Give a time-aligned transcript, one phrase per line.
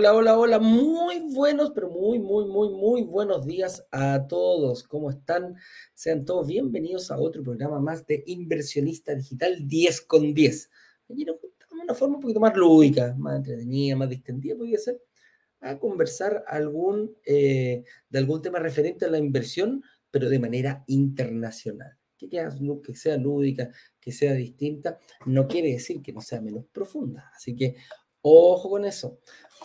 [0.00, 4.82] Hola, hola, hola, muy buenos, pero muy, muy, muy, muy buenos días a todos.
[4.82, 5.56] ¿Cómo están?
[5.92, 10.70] Sean todos bienvenidos a otro programa más de Inversionista Digital 10 con 10.
[11.10, 15.02] Allí nos juntamos una forma un poquito más lúdica, más entretenida, más distendida, podría ser,
[15.60, 21.98] a conversar algún, eh, de algún tema referente a la inversión, pero de manera internacional.
[22.16, 23.70] Que, que sea lúdica,
[24.00, 27.30] que sea distinta, no quiere decir que no sea menos profunda.
[27.34, 27.76] Así que
[28.22, 29.18] ojo con eso.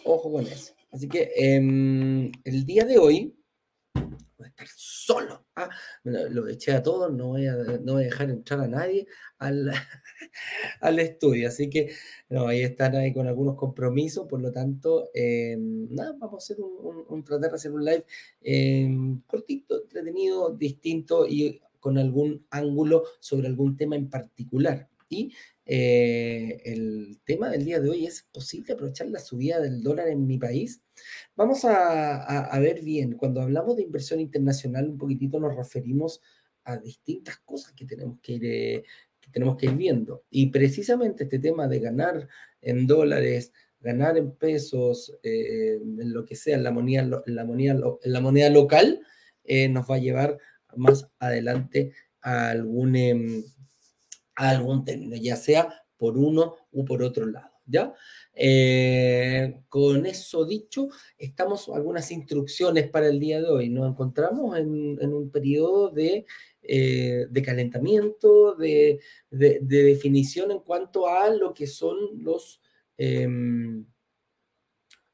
[0.04, 0.74] Ojo con eso.
[0.92, 3.36] Así que em, el día de hoy
[4.38, 5.46] voy a estar solo.
[5.56, 5.70] ¿ah?
[6.04, 9.72] Lo eché a todos, no voy a, no voy a dejar entrar a nadie al,
[10.82, 11.48] al estudio.
[11.48, 11.92] Así que
[12.30, 16.64] no, ahí están ahí con algunos compromisos, por lo tanto, em, nada, vamos a hacer
[16.64, 18.06] un, un, tratar de hacer un live
[18.42, 24.90] em, cortito, entretenido, distinto y con algún ángulo sobre algún tema en particular.
[25.10, 25.34] Y
[25.66, 30.28] eh, el tema del día de hoy es posible aprovechar la subida del dólar en
[30.28, 30.82] mi país.
[31.36, 36.22] Vamos a, ver bien, cuando hablamos de inversión internacional, un poquitito nos referimos
[36.64, 38.84] a distintas cosas que tenemos que ir, eh,
[39.32, 40.24] tenemos que ir viendo.
[40.30, 42.28] Y precisamente este tema de ganar
[42.62, 47.80] en dólares, ganar en pesos, eh, en lo que sea, en la moneda, la moneda,
[48.04, 49.02] la moneda local,
[49.70, 50.38] nos va a llevar
[50.76, 52.96] más adelante a algún
[54.38, 57.52] em, algún término, ya sea por uno u por otro lado.
[57.68, 57.94] ¿Ya?
[58.36, 63.70] Eh, con eso dicho, estamos algunas instrucciones para el día de hoy.
[63.70, 66.28] Nos encontramos en, un periodo de,
[66.62, 69.00] eh, de calentamiento, de,
[69.32, 72.62] definición en cuanto a lo que son los,
[72.98, 73.86] em,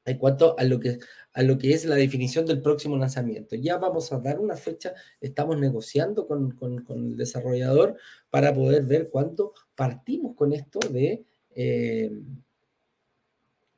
[0.05, 0.99] en cuanto a lo que
[1.33, 3.55] a lo que es la definición del próximo lanzamiento.
[3.55, 6.55] Ya vamos a dar una fecha, estamos negociando con,
[6.89, 7.97] el desarrollador
[8.29, 11.23] para poder ver cuánto partimos con esto de...
[11.55, 12.11] Eh,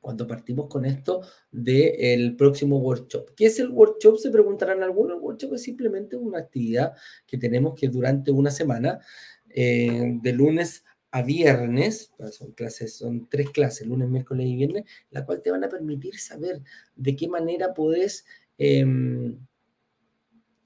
[0.00, 3.30] cuando partimos con esto del próximo workshop.
[3.34, 4.18] ¿Qué es el workshop?
[4.18, 5.16] Se preguntarán algunos.
[5.16, 6.92] El workshop es simplemente una actividad
[7.26, 9.00] que tenemos que durante una semana,
[9.48, 15.24] eh, de lunes a viernes, son clases, son tres clases, lunes, miércoles y viernes, la
[15.24, 16.60] cual te van a permitir saber
[16.96, 18.26] de qué manera puedes,
[18.58, 19.38] em,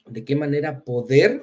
[0.07, 1.43] de qué manera poder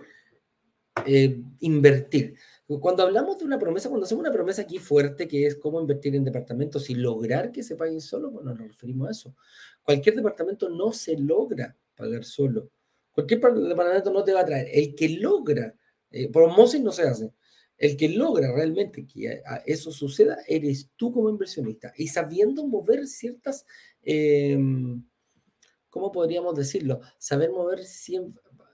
[1.05, 2.35] eh, invertir.
[2.79, 6.15] Cuando hablamos de una promesa, cuando hacemos una promesa aquí fuerte, que es cómo invertir
[6.15, 9.35] en departamentos y lograr que se paguen solo, bueno, nos referimos a eso.
[9.83, 12.71] Cualquier departamento no se logra pagar solo.
[13.11, 14.67] Cualquier departamento no te va a traer.
[14.73, 15.75] El que logra,
[16.09, 16.31] eh,
[16.81, 17.31] no se hace
[17.77, 23.65] el que logra realmente que eso suceda eres tú como inversionista y sabiendo mover ciertas,
[24.01, 25.03] em,
[25.89, 27.01] ¿cómo podríamos decirlo?
[27.17, 27.79] Saber mover,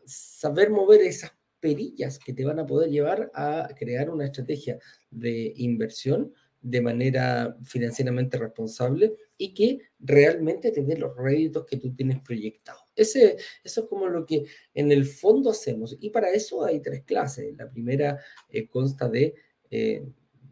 [0.05, 4.79] saber mover esas perillas que te van a poder llevar a crear una estrategia
[5.09, 11.93] de inversión de manera financieramente responsable y que realmente te dé los réditos que tú
[11.95, 12.83] tienes proyectados.
[13.01, 15.97] Eso es como lo que en el fondo hacemos.
[15.99, 17.55] Y para eso hay tres clases.
[17.57, 18.19] La primera
[18.49, 19.35] eh, consta de
[19.69, 20.03] eh,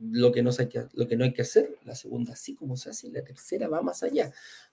[0.02, 3.68] lo, que no hay que, hacer, la segunda sí como se hace, y la tercera
[3.68, 4.32] va más allá,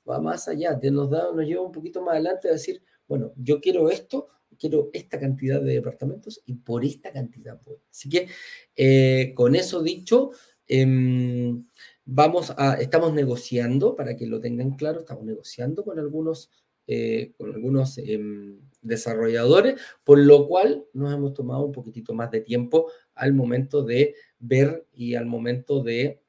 [0.09, 3.32] va más allá, te nos, da, nos lleva un poquito más adelante a decir, bueno,
[3.36, 7.78] yo quiero esto, quiero esta cantidad de departamentos y por esta cantidad voy.
[7.91, 8.28] Así que
[8.76, 10.31] eh, con eso dicho,
[10.69, 11.65] Em,
[12.04, 16.50] vamos a, estamos negociando, para que lo tengan claro, estamos negociando con algunos,
[16.86, 22.41] eh, con algunos em, desarrolladores, por lo cual nos hemos tomado un poquitito más de
[22.41, 26.22] tiempo al momento de ver y al momento de,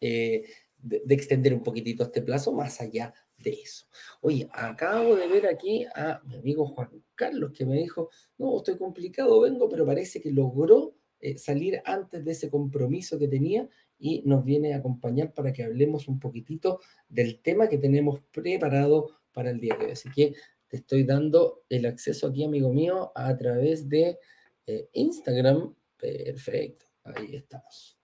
[0.00, 0.44] eh,
[0.78, 3.86] de, de extender un poquitito este plazo más allá de eso.
[4.20, 8.78] Oye, acabo de ver aquí a mi amigo Juan Carlos que me dijo, no, estoy
[8.78, 14.22] complicado, vengo, pero parece que logró eh, salir antes de ese compromiso que tenía y
[14.26, 19.50] nos viene a acompañar para que hablemos un poquitito del tema que tenemos preparado para
[19.50, 19.90] el día de hoy.
[19.90, 20.34] Así que
[20.66, 24.18] te estoy dando el acceso aquí, amigo mío, a través de
[24.66, 25.74] eh, Instagram.
[25.98, 27.98] Perfecto, ahí estamos.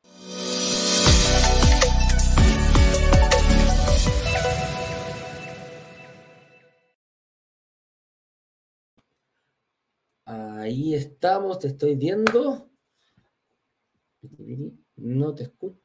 [10.26, 12.70] Ahí estamos, te estoy viendo.
[14.96, 15.80] No te escucho.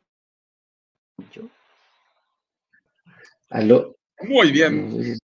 [3.49, 3.95] ¿Aló?
[4.21, 5.17] Muy bien.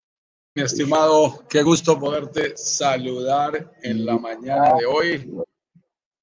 [0.56, 5.34] Mi estimado, qué gusto poderte saludar en la mañana de hoy.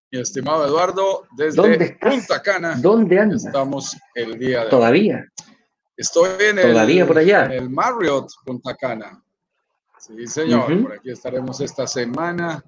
[0.10, 2.78] Mi estimado Eduardo, desde Punta Cana.
[2.80, 3.44] ¿Dónde andas?
[3.44, 4.70] Estamos el día de hoy.
[4.70, 5.26] ¿Todavía?
[5.98, 7.46] Estoy en ¿Todavía el, por allá?
[7.48, 9.22] en el Marriott Punta Cana.
[10.00, 10.82] Sí, señor.
[10.82, 12.64] Por aquí estaremos esta semana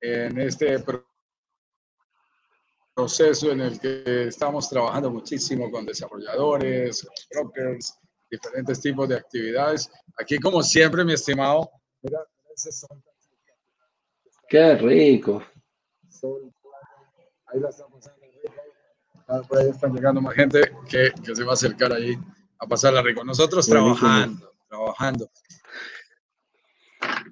[0.00, 0.82] en este
[2.94, 7.98] proceso en el que estamos trabajando muchísimo con desarrolladores, brokers
[8.30, 9.90] diferentes tipos de actividades.
[10.18, 11.70] Aquí, como siempre, mi estimado,
[12.02, 12.20] mira,
[12.54, 13.02] ese sol.
[14.48, 15.42] Qué rico.
[17.46, 18.16] Ahí la están pasando
[19.28, 22.16] ah, por ahí están llegando más gente que, que, se va a acercar ahí
[22.58, 23.24] a pasarla rico.
[23.24, 25.30] Nosotros trabajando, trabajando.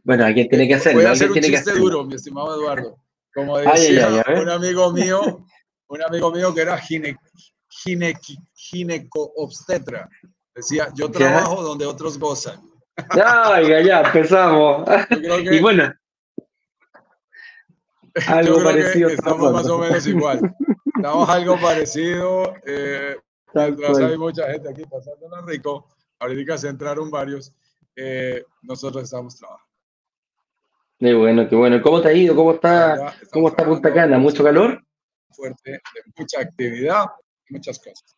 [0.02, 1.00] Bueno, alguien tiene que hacerlo.
[1.00, 2.98] Voy a hacer un chiste duro, mi estimado Eduardo.
[3.34, 5.44] Como decía un amigo mío,
[5.88, 7.16] un amigo mío que era gine,
[7.69, 8.14] gine,
[8.54, 10.08] gineco-obstetra.
[10.54, 12.74] Decía, yo trabajo donde otros gozan.
[13.17, 14.88] Ya, ya, empezamos.
[15.20, 15.93] y bueno,
[18.29, 19.08] algo parecido.
[19.08, 20.55] estamos más o menos igual.
[20.96, 22.55] Estamos algo parecido.
[22.67, 23.17] Eh,
[23.55, 25.88] hay mucha gente aquí pasándola rico.
[26.20, 27.52] Ahorita se entraron varios.
[27.96, 29.64] Eh, nosotros estamos trabajando.
[30.99, 31.82] Qué bueno, qué bueno.
[31.82, 32.35] ¿Cómo te ha ido?
[32.37, 34.19] ¿Cómo está, ¿cómo está Punta Cana?
[34.19, 34.82] ¿Mucho calor?
[35.31, 35.81] Fuerte, de
[36.17, 37.06] mucha actividad,
[37.50, 38.17] muchas cosas.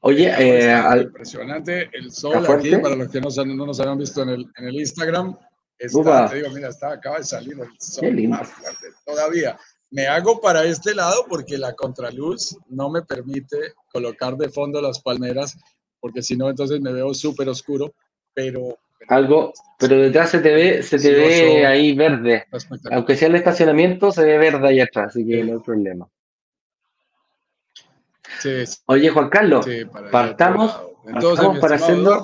[0.00, 4.28] Oye, eh, impresionante el sol aquí, para los que no, no, nos habían visto en
[4.30, 5.36] el, en el Instagram.
[5.78, 9.58] Está, te digo, mira, está, acaba de salir el sol más fuerte todavía.
[9.90, 13.56] Me hago para este lado porque la contraluz no me permite
[13.92, 15.56] colocar de fondo las palmeras,
[16.00, 17.94] porque si no, entonces me veo súper oscuro,
[18.34, 18.78] pero
[19.08, 22.44] algo, pero detrás se te ve, se te ve ahí verde.
[22.90, 26.08] Aunque sea el estacionamiento, se ve verde ahí atrás, así que no hay problema.
[28.86, 29.66] Oye, Juan Carlos,
[30.10, 32.20] partamos, Entonces, para hacerlo.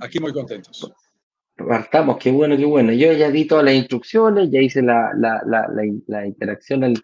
[0.00, 0.92] Aquí muy contentos.
[1.56, 2.92] Partamos, qué bueno, qué bueno.
[2.92, 5.66] Yo ya di todas las instrucciones, ya hice la, la, la,
[6.06, 6.94] la interacción, al,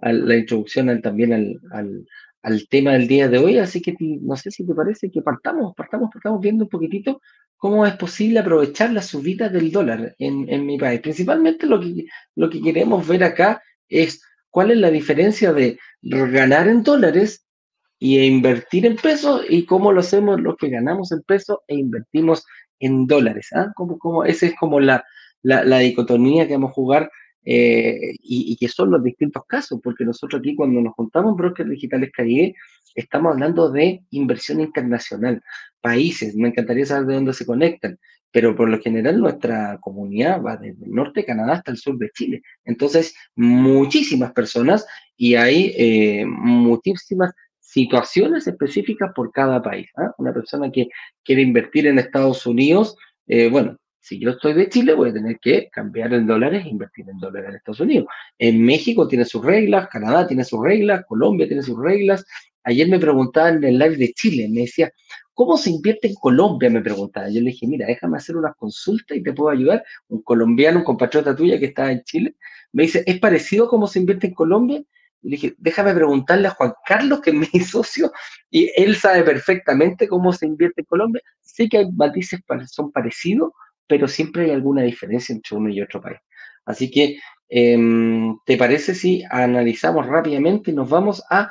[0.00, 2.06] la introducción también al,
[2.42, 5.74] al tema del día de hoy, así que no sé si te parece que partamos,
[5.76, 7.20] partamos, partamos viendo un poquitito
[7.56, 11.00] cómo es posible aprovechar la subida del dólar en, en mi país.
[11.00, 16.68] Principalmente lo que, lo que queremos ver acá es cuál es la diferencia de ganar
[16.68, 17.46] en dólares
[18.00, 22.44] y invertir en pesos y cómo lo hacemos los que ganamos en pesos e invertimos
[22.80, 23.50] en dólares.
[23.54, 23.70] ¿ah?
[23.76, 25.04] Como, como, esa es como la,
[25.42, 27.10] la, la dicotomía que vamos a jugar
[27.44, 32.10] eh, y, que son los distintos casos, porque nosotros aquí cuando nos juntamos brokers digitales
[32.12, 32.54] Caribe,
[32.94, 35.42] estamos hablando de inversión internacional,
[35.80, 37.98] países, me encantaría saber de dónde se conectan,
[38.30, 41.98] pero por lo general nuestra comunidad va desde el norte de Canadá hasta el sur
[41.98, 42.42] de Chile.
[42.64, 44.86] Entonces, muchísimas personas
[45.16, 47.32] y hay eh, muchísimas
[47.70, 49.88] situaciones específicas por cada país.
[49.96, 50.12] ¿ah?
[50.18, 50.88] Una persona que
[51.24, 52.96] quiere invertir en Estados Unidos,
[53.28, 56.68] eh, bueno, si yo estoy de Chile, voy a tener que cambiar en dólares e
[56.68, 58.06] invertir en dólares en Estados Unidos.
[58.38, 62.24] En México tiene sus reglas, Canadá tiene sus reglas, Colombia tiene sus reglas.
[62.64, 64.90] Ayer me preguntaban en el live de Chile, me decía,
[65.32, 66.70] ¿cómo se invierte en Colombia?
[66.70, 67.28] Me preguntaba.
[67.28, 69.84] Yo le dije, mira, déjame hacer una consulta y te puedo ayudar.
[70.08, 72.34] Un colombiano, un compatriota tuya que está en Chile,
[72.72, 74.82] me dice, ¿es parecido cómo se invierte en Colombia?
[75.22, 78.12] Le dije, déjame preguntarle a Juan Carlos, que es mi socio,
[78.50, 81.22] y él sabe perfectamente cómo se invierte en Colombia.
[81.40, 83.52] Sé que hay matices son parecidos,
[83.86, 86.18] pero siempre hay alguna diferencia entre uno y otro país.
[86.64, 87.18] Así que,
[87.48, 91.50] em, ¿te parece si analizamos rápidamente y nos vamos a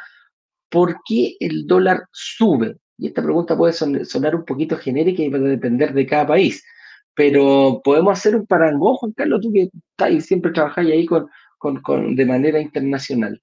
[0.70, 2.78] por qué el dólar sube?
[2.98, 6.64] Y esta pregunta puede sonar un poquito genérica y va a depender de cada país,
[7.16, 11.28] pero podemos hacer un parangón, Juan Carlos, tú que estás y siempre trabajáis ahí con,
[11.58, 13.42] con, de manera internacional.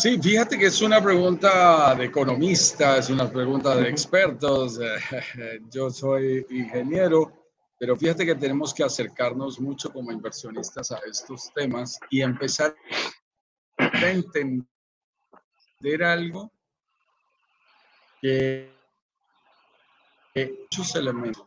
[0.00, 4.80] Sí, fíjate que es una pregunta de economistas, es una pregunta de expertos.
[5.70, 7.30] Yo soy ingeniero,
[7.78, 12.74] pero fíjate que tenemos que acercarnos mucho como inversionistas a estos temas y empezar
[13.76, 14.64] a entender
[16.02, 16.50] algo
[18.22, 18.72] que,
[20.34, 21.44] muchos elementos.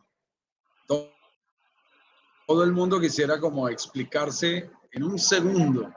[0.85, 5.91] todo el mundo quisiera como explicarse en un segundo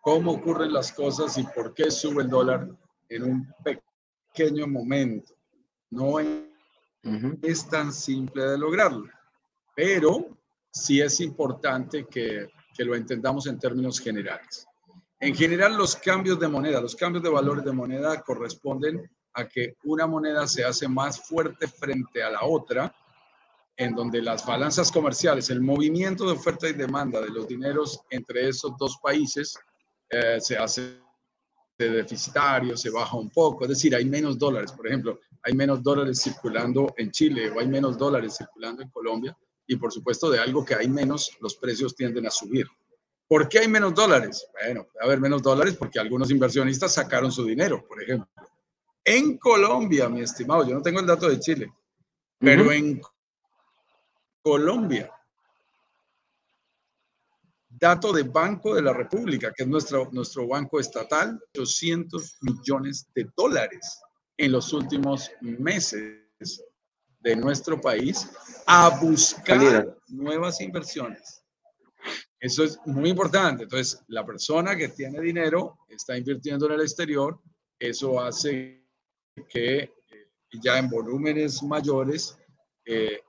[0.00, 2.68] cómo ocurren las cosas y por qué sube el dólar
[3.08, 5.34] en un pequeño momento.
[5.90, 6.18] No
[7.42, 9.08] es tan simple de lograrlo,
[9.74, 10.38] pero
[10.70, 14.66] sí es importante que, que lo entendamos en términos generales.
[15.18, 19.76] En general, los cambios de moneda, los cambios de valores de moneda corresponden a que
[19.84, 22.94] una moneda se hace más fuerte frente a la otra,
[23.76, 28.48] en donde las balanzas comerciales, el movimiento de oferta y demanda de los dineros entre
[28.48, 29.58] esos dos países
[30.10, 31.00] eh, se hace
[31.78, 36.20] deficitario, se baja un poco, es decir, hay menos dólares, por ejemplo, hay menos dólares
[36.20, 39.36] circulando en Chile o hay menos dólares circulando en Colombia
[39.66, 42.66] y por supuesto de algo que hay menos, los precios tienden a subir.
[43.28, 44.46] ¿Por qué hay menos dólares?
[44.52, 48.28] Bueno, puede haber menos dólares porque algunos inversionistas sacaron su dinero, por ejemplo.
[49.04, 51.72] En Colombia, mi estimado, yo no tengo el dato de Chile,
[52.38, 53.00] pero en
[54.42, 55.10] Colombia
[57.80, 63.26] Dato de Banco de la República, que es nuestro, nuestro banco estatal, 800 millones de
[63.34, 64.00] dólares
[64.36, 66.20] en los últimos meses
[67.20, 68.28] de nuestro país
[68.66, 71.42] a buscar nuevas inversiones.
[72.38, 73.64] Eso es muy importante.
[73.64, 77.38] Entonces, la persona que tiene dinero está invirtiendo en el exterior.
[77.78, 78.86] Eso hace
[79.48, 79.92] que eh,
[80.62, 82.38] ya en volúmenes mayores
[82.84, 83.20] eh,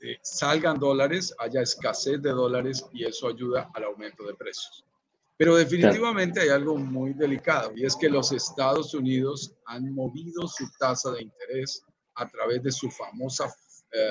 [0.00, 4.84] eh, salgan dólares, haya escasez de dólares y eso ayuda al aumento de precios.
[5.36, 10.66] Pero definitivamente hay algo muy delicado y es que los Estados Unidos han movido su
[10.78, 13.54] tasa de interés a través de su famosa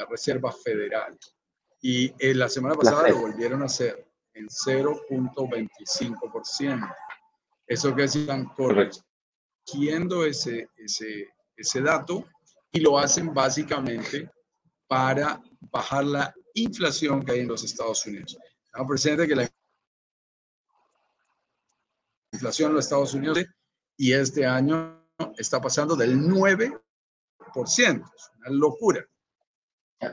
[0.10, 1.16] Reserva Federal.
[1.82, 6.96] Y la semana pasada lo volvieron a hacer en 0.25%.
[7.68, 12.24] Eso que están corrigiendo ese, ese, ese dato
[12.72, 14.30] y lo hacen básicamente
[14.88, 18.38] para bajar la inflación que hay en los Estados Unidos.
[18.65, 19.50] Estamos presente que la
[22.32, 23.46] inflación en los Estados Unidos
[23.98, 25.06] y este año
[25.38, 26.82] está pasando del 9%.
[27.56, 29.06] Es una locura.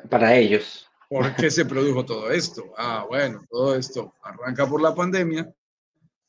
[0.08, 0.88] Para ellos.
[1.08, 2.72] ¿Por qué se produjo todo esto?
[2.78, 5.52] Ah, bueno, todo esto arranca por la pandemia,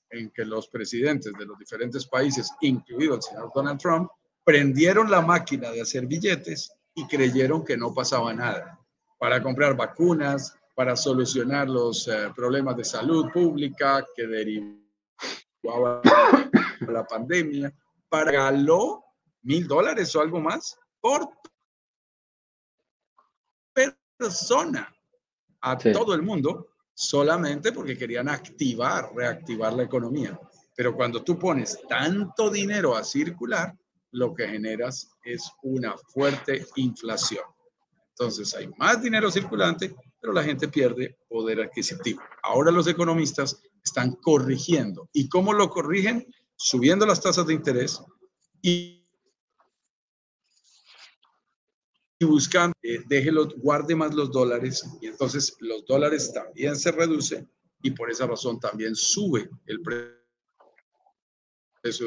[0.10, 4.10] en que los presidentes de los diferentes países, incluido el señor Donald Trump,
[4.44, 8.80] prendieron la máquina de hacer billetes y creyeron que no pasaba nada.
[9.18, 16.02] Para comprar vacunas, para solucionar los eh, problemas de salud pública que derivaban
[16.88, 17.74] la pandemia,
[18.10, 18.52] para
[19.44, 21.30] mil dólares o algo más por
[24.18, 24.94] persona
[25.62, 30.40] a todo el mundo solamente porque querían activar, reactivar la economía.
[30.76, 33.76] Pero cuando tú pones tanto dinero a circular,
[34.14, 37.44] lo que generas es una fuerte inflación.
[38.10, 42.22] Entonces hay más dinero circulante, pero la gente pierde poder adquisitivo.
[42.44, 45.10] Ahora los economistas están corrigiendo.
[45.14, 46.26] ¿Y cómo lo corrigen?
[46.56, 48.02] Subiendo las tasas de interés
[48.62, 49.04] y
[52.24, 57.50] y buscan, eh, déjelo, guarde más los dólares y entonces los dólares también se reducen
[57.82, 60.14] y por esa razón también sube el precio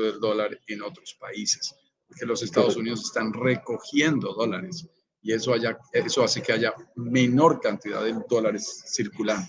[0.03, 1.75] del dólar en otros países,
[2.07, 4.87] porque los Estados Unidos están recogiendo dólares
[5.23, 9.49] y eso, haya, eso hace que haya menor cantidad de dólares circulando.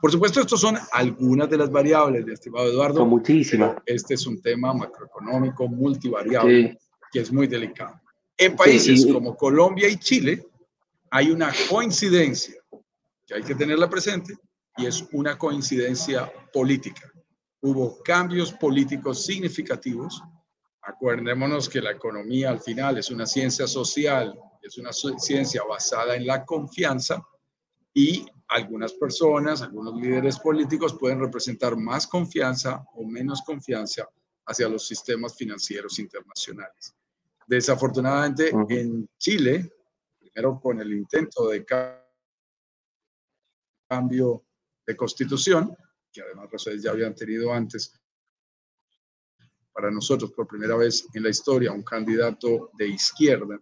[0.00, 3.04] Por supuesto, estos son algunas de las variables, de estimado Eduardo.
[3.06, 3.76] muchísimas.
[3.86, 6.78] Este es un tema macroeconómico multivariable
[7.12, 8.00] que es muy delicado.
[8.36, 10.46] En países como Colombia y Chile
[11.10, 12.54] hay una coincidencia
[13.26, 14.34] que hay que tenerla presente
[14.76, 17.10] y es una coincidencia política.
[17.60, 20.22] Hubo cambios políticos significativos.
[20.90, 26.26] Acuérdémonos que la economía al final es una ciencia social, es una ciencia basada en
[26.26, 27.24] la confianza
[27.94, 34.08] y algunas personas, algunos líderes políticos pueden representar más confianza o menos confianza
[34.46, 36.92] hacia los sistemas financieros internacionales.
[37.46, 39.72] Desafortunadamente, en Chile,
[40.18, 41.64] primero con el intento de
[43.88, 44.44] cambio
[44.84, 45.76] de constitución,
[46.12, 47.99] que además ustedes ya habían tenido antes,
[49.80, 53.58] para nosotros por primera vez en la historia, un candidato de izquierda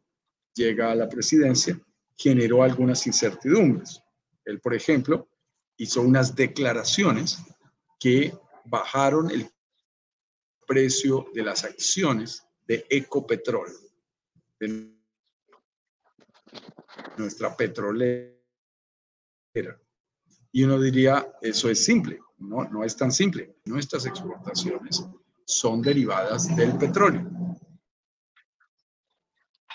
[0.53, 1.81] llega a la presidencia,
[2.17, 4.03] generó algunas incertidumbres.
[4.45, 5.29] Él, por ejemplo,
[5.77, 7.39] hizo unas declaraciones
[8.01, 9.49] que bajaron el
[10.67, 13.69] precio de las acciones de Ecopetrol,
[14.59, 14.93] de
[17.17, 18.35] nuestra petrolera.
[20.51, 22.19] Y uno diría, eso es simple.
[22.39, 23.55] No, no es tan simple.
[23.67, 25.07] Nuestras exportaciones
[25.49, 27.27] son derivadas del petróleo.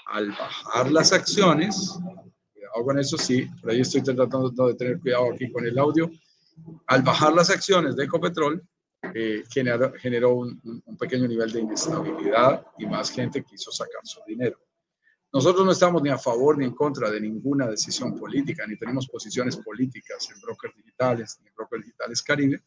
[0.06, 1.98] Al bajar las acciones,
[2.54, 6.12] cuidado con eso sí, por ahí estoy tratando de tener cuidado aquí con el audio,
[6.86, 8.64] al bajar las acciones de Ecopetrol,
[9.16, 10.62] eh, generó, un,
[11.00, 14.60] pequeño nivel de inestabilidad y más gente quiso sacar su dinero.
[15.34, 19.08] Nosotros no estamos ni a favor ni en contra de ninguna decisión política, ni tenemos
[19.08, 22.62] posiciones políticas en brokers digitales, en brokers digitales Caribe,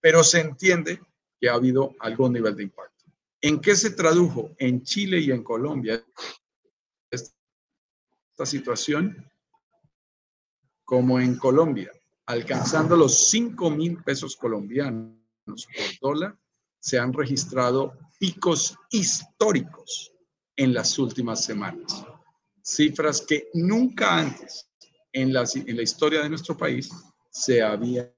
[0.00, 1.00] pero se entiende
[1.40, 3.04] que ha habido algún nivel de impacto.
[3.40, 6.04] ¿En qué se tradujo en Chile y en Colombia
[7.10, 9.30] esta situación?
[10.84, 11.92] Como en Colombia,
[12.26, 16.38] alcanzando los 5 mil pesos colombianos por dólar,
[16.80, 20.12] se han registrado picos históricos
[20.56, 22.04] en las últimas semanas.
[22.62, 24.68] Cifras que nunca antes
[25.12, 26.90] en la, en la historia de nuestro país
[27.30, 28.12] se habían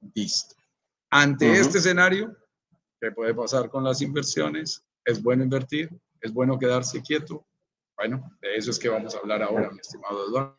[0.00, 0.55] visto.
[1.10, 2.36] Ante este escenario,
[3.00, 4.84] ¿qué puede pasar con las inversiones?
[5.04, 5.90] ¿Es bueno invertir?
[6.20, 7.46] ¿Es bueno quedarse quieto?
[7.96, 10.58] Bueno, de eso es que vamos a hablar ahora, mi estimado Eduardo.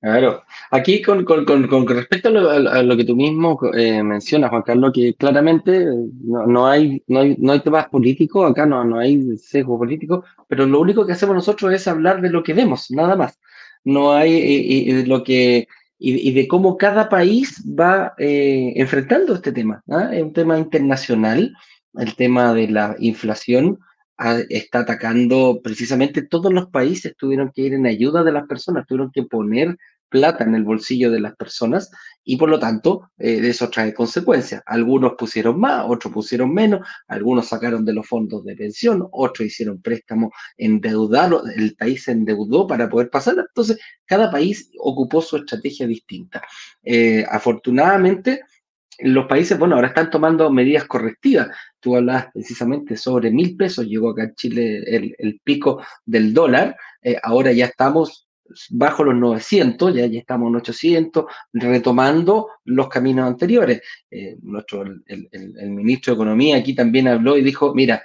[0.00, 4.92] Claro, aquí con, con, con, respecto a lo, que tú mismo eh, mencionas, Juan Carlos,
[4.94, 5.86] que claramente
[6.22, 10.24] no, no, hay, no, hay, no hay temas políticos, acá no, no hay sesgo político,
[10.46, 13.40] pero lo único que hacemos nosotros es hablar de lo que vemos, nada más.
[13.82, 15.66] No hay y, lo que
[15.98, 19.82] y, de cómo cada país va eh, enfrentando este tema.
[19.90, 20.10] ¿ah?
[20.12, 21.56] Es un tema internacional,
[21.94, 23.78] el tema de la inflación
[24.48, 29.12] está atacando precisamente todos los países, tuvieron que ir en ayuda de las personas, tuvieron
[29.12, 29.76] que poner
[30.08, 31.90] plata en el bolsillo de las personas
[32.24, 34.62] y por lo tanto eh, eso trae consecuencias.
[34.66, 39.80] Algunos pusieron más, otros pusieron menos, algunos sacaron de los fondos de pensión, otros hicieron
[39.80, 43.36] préstamos endeudados, el país se endeudó para poder pasar.
[43.38, 46.42] Entonces, cada país ocupó su estrategia distinta.
[46.82, 48.42] Eh, afortunadamente,
[49.00, 51.48] los países, bueno, ahora están tomando medidas correctivas.
[51.80, 57.16] Tú hablas precisamente sobre mil pesos, llegó acá en Chile el, pico del dólar, eh,
[57.22, 58.27] ahora ya estamos
[58.70, 63.82] bajo los 900, ya, ya estamos en 800, retomando los caminos anteriores.
[64.10, 68.02] Eh, nuestro, el, ministro de Economía aquí también habló y dijo, mira,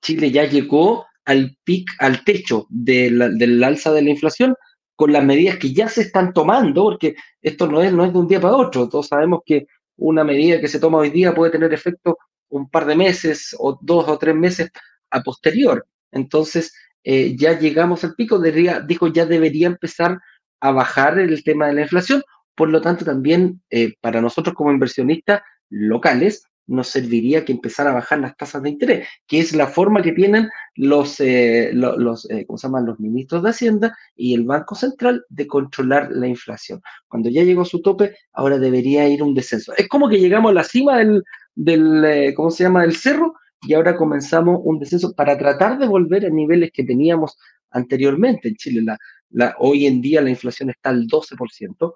[0.00, 4.54] Chile ya llegó al pic, al techo del alza de la inflación
[4.96, 8.18] con las medidas que ya se están tomando, porque esto no es, no es de
[8.18, 8.88] un día para otro.
[8.88, 12.86] Todos sabemos que una medida que se toma hoy día puede tener efecto un par
[12.86, 14.70] de meses o dos o tres meses
[15.10, 15.86] a posterior.
[16.10, 20.20] Entonces, eh, ya llegamos al pico, dijo ya debería empezar
[20.60, 22.22] a bajar el tema de la inflación.
[22.54, 27.94] Por lo tanto, también eh, para nosotros como inversionistas locales, nos serviría que empezara a
[27.94, 32.56] bajar las tasas de interés, que es la forma que tienen los, eh, los, ¿cómo
[32.56, 32.86] se llaman?
[32.86, 36.80] los ministros de Hacienda y el Banco Central de controlar la inflación.
[37.08, 39.72] Cuando ya llegó a su tope, ahora debería ir un descenso.
[39.76, 41.24] Es como que llegamos a la cima del,
[41.56, 46.26] del ¿cómo se llama?, del cerro y ahora comenzamos un descenso para tratar de volver
[46.26, 47.38] a niveles que teníamos
[47.70, 48.82] anteriormente en Chile.
[48.82, 48.98] La,
[49.30, 51.92] la, hoy en día la inflación está al 12%,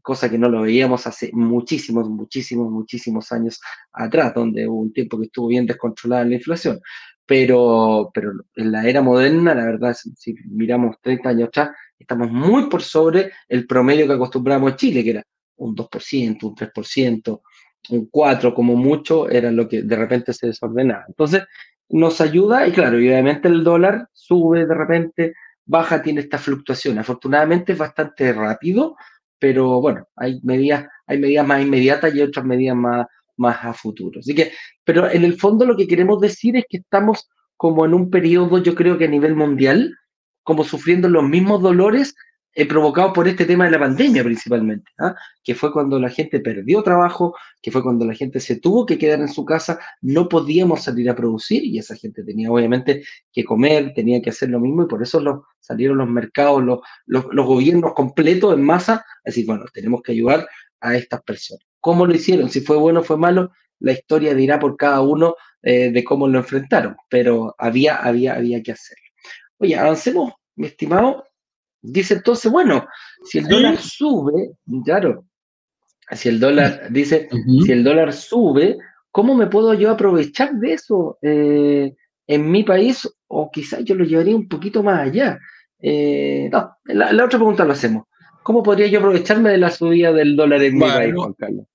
[0.00, 3.60] cosa que no lo veíamos hace muchísimos, muchísimos, muchísimos años
[3.92, 6.80] atrás, donde hubo un tiempo que estuvo bien descontrolada la inflación.
[7.26, 12.70] Pero, pero en la era moderna, la verdad, si miramos 30 años atrás, estamos muy
[12.70, 15.22] por sobre el promedio que acostumbramos en Chile, que era
[15.56, 17.42] un 2%, un 3%,
[17.90, 21.04] un 4 como mucho, era lo que de repente se desordenaba.
[21.08, 21.44] Entonces,
[21.88, 26.98] nos ayuda y claro, obviamente el dólar sube de repente, baja, tiene esta fluctuación.
[26.98, 28.96] Afortunadamente es bastante rápido,
[29.38, 34.20] pero bueno, hay medidas, hay medidas más inmediatas y otras medidas más, más a futuro.
[34.20, 34.52] Así que,
[34.84, 38.58] pero en el fondo lo que queremos decir es que estamos como en un periodo,
[38.62, 39.94] yo creo que a nivel mundial,
[40.42, 42.14] como sufriendo los mismos dolores
[42.60, 45.14] eh, provocado por este tema de la pandemia principalmente, ¿ah?
[45.44, 48.98] que fue cuando la gente perdió trabajo, que fue cuando la gente se tuvo que
[48.98, 53.44] quedar en su casa, no podíamos salir a producir y esa gente tenía obviamente que
[53.44, 56.64] comer, tenía que hacer lo mismo y por eso salieron los mercados,
[57.06, 60.48] los, gobiernos completos en masa, a decir, bueno, tenemos que ayudar
[60.80, 61.64] a estas personas.
[61.78, 62.50] ¿Cómo lo hicieron?
[62.50, 66.26] Si fue bueno o fue malo, la historia dirá por cada uno eh, de cómo
[66.26, 69.04] lo enfrentaron, pero había, había, había que hacerlo.
[69.58, 71.27] Oye, avancemos, mi estimado,
[71.80, 72.86] Dice entonces, bueno,
[73.24, 74.52] si el dólar sube,
[74.84, 75.24] claro,
[76.12, 77.28] si el dólar, dice,
[77.64, 78.78] si el dólar sube,
[79.10, 81.94] ¿cómo me puedo yo aprovechar de eso eh,
[82.26, 83.08] en mi país?
[83.28, 85.38] O quizás yo lo llevaría un poquito más allá.
[85.80, 88.04] Eh, no, la, otra pregunta lo hacemos.
[88.42, 91.66] ¿Cómo podría yo aprovecharme de la subida del dólar en mi país, Juan Carlos?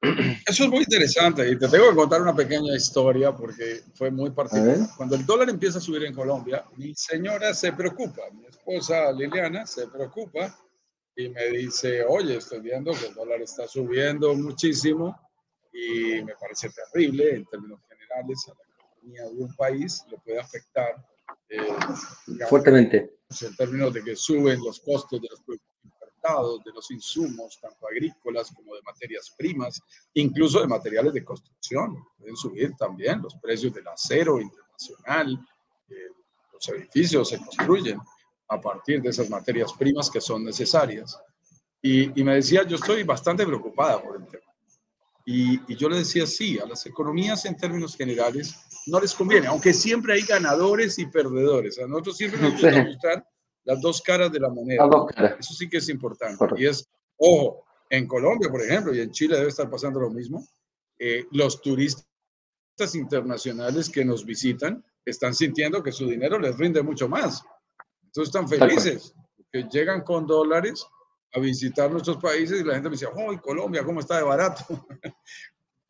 [0.00, 4.30] Eso es muy interesante y te tengo que contar una pequeña historia porque fue muy
[4.30, 4.78] particular.
[4.96, 9.66] Cuando el dólar empieza a subir en Colombia, mi señora se preocupa, mi esposa Liliana
[9.66, 10.56] se preocupa
[11.16, 15.18] y me dice, oye, estoy viendo que el dólar está subiendo muchísimo
[15.72, 20.38] y me parece terrible en términos generales a la economía de un país, le puede
[20.38, 20.94] afectar
[21.48, 23.18] eh, fuertemente.
[23.40, 25.67] En términos de que suben los costos de los productos
[26.64, 29.80] de los insumos, tanto agrícolas como de materias primas,
[30.14, 31.96] incluso de materiales de construcción.
[32.18, 35.38] Pueden subir también los precios del acero internacional.
[35.88, 35.94] Eh,
[36.52, 37.98] los edificios se construyen
[38.48, 41.18] a partir de esas materias primas que son necesarias.
[41.80, 44.42] Y, y me decía, yo estoy bastante preocupada por el tema.
[45.24, 48.54] Y, y, yo le decía, sí, a las economías en términos generales
[48.86, 51.78] no les conviene, aunque siempre hay ganadores y perdedores.
[51.78, 53.27] A nosotros siempre nos gusta mostrar
[53.68, 54.88] las dos caras de la moneda.
[55.38, 56.42] Eso sí que es importante.
[56.56, 60.42] Y es, ojo, en Colombia, por ejemplo, y en Chile debe estar pasando lo mismo,
[60.98, 62.06] eh, los turistas
[62.94, 67.42] internacionales que nos visitan están sintiendo que su dinero les rinde mucho más.
[68.04, 69.14] Entonces están felices,
[69.52, 70.86] que llegan con dólares
[71.34, 74.64] a visitar nuestros países y la gente me dice, ¡oh, Colombia, cómo está de barato!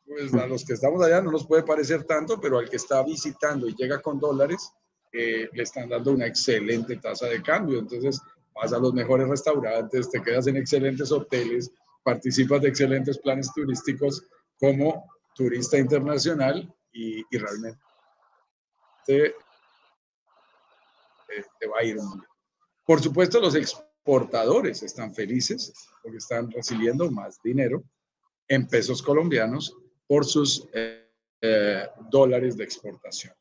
[0.05, 3.05] pues a los que estamos allá no nos puede parecer tanto, pero al que está
[3.05, 4.73] visitando y llega con dólares,
[5.13, 7.79] le están dando una excelente tasa de cambio.
[7.79, 8.21] Entonces,
[8.55, 11.71] vas a los mejores restaurantes, te quedas en excelentes hoteles,
[12.03, 14.25] participas de excelentes planes turísticos
[14.59, 17.79] como turista internacional y, realmente
[19.07, 19.35] te,
[21.61, 22.29] te, va a ir muy bien.
[22.85, 27.83] Por supuesto, los exportadores están felices porque están recibiendo más dinero
[28.49, 31.09] en pesos colombianos por sus eh,
[31.41, 33.35] eh, dólares de exportación.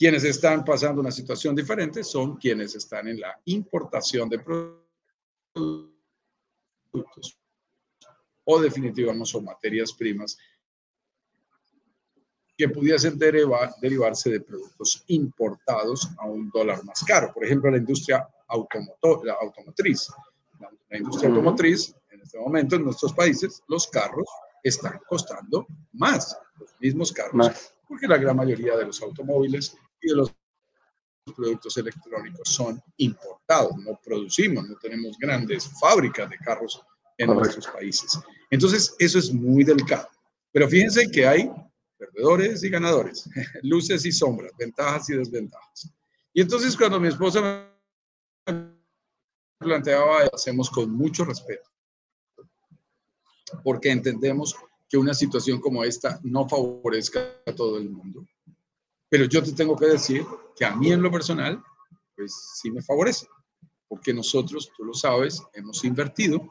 [0.00, 5.92] Quienes están pasando una situación diferente son quienes están en la importación de productos
[8.44, 10.38] o definitivamente son materias primas
[12.56, 17.30] que pudiesen derivarse de productos importados a un dólar más caro.
[17.34, 20.08] Por ejemplo, la industria la automotriz.
[20.88, 24.26] La, industria automotriz, en este momento en nuestros países, los carros
[24.62, 30.16] están costando más, los mismos carros, porque la gran mayoría de los automóviles y de
[30.16, 30.34] los
[31.36, 36.82] productos electrónicos son importados, no producimos, no tenemos grandes fábricas de carros
[37.18, 38.18] en nuestros países.
[38.50, 40.08] Entonces, eso es muy delicado.
[40.52, 41.50] Pero fíjense que hay
[41.96, 43.28] perdedores y ganadores,
[43.62, 45.92] luces y sombras, ventajas y desventajas.
[46.32, 47.70] Y entonces cuando mi esposa
[48.46, 48.74] me
[49.58, 51.70] planteaba, hacemos con mucho respeto
[53.62, 54.54] porque entendemos
[54.88, 58.26] que una situación como esta no favorezca a todo el mundo.
[59.10, 60.24] Pero yo te tengo que decir
[60.56, 61.62] que a mí en lo personal,
[62.16, 63.26] pues sí me favorece,
[63.88, 66.48] porque nosotros, tú lo sabes, hemos invertido,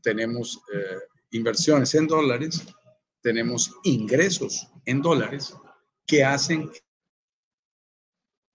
[0.00, 1.00] tenemos eh,
[1.32, 2.64] inversiones en dólares,
[3.20, 5.54] tenemos ingresos en dólares
[6.06, 6.70] que hacen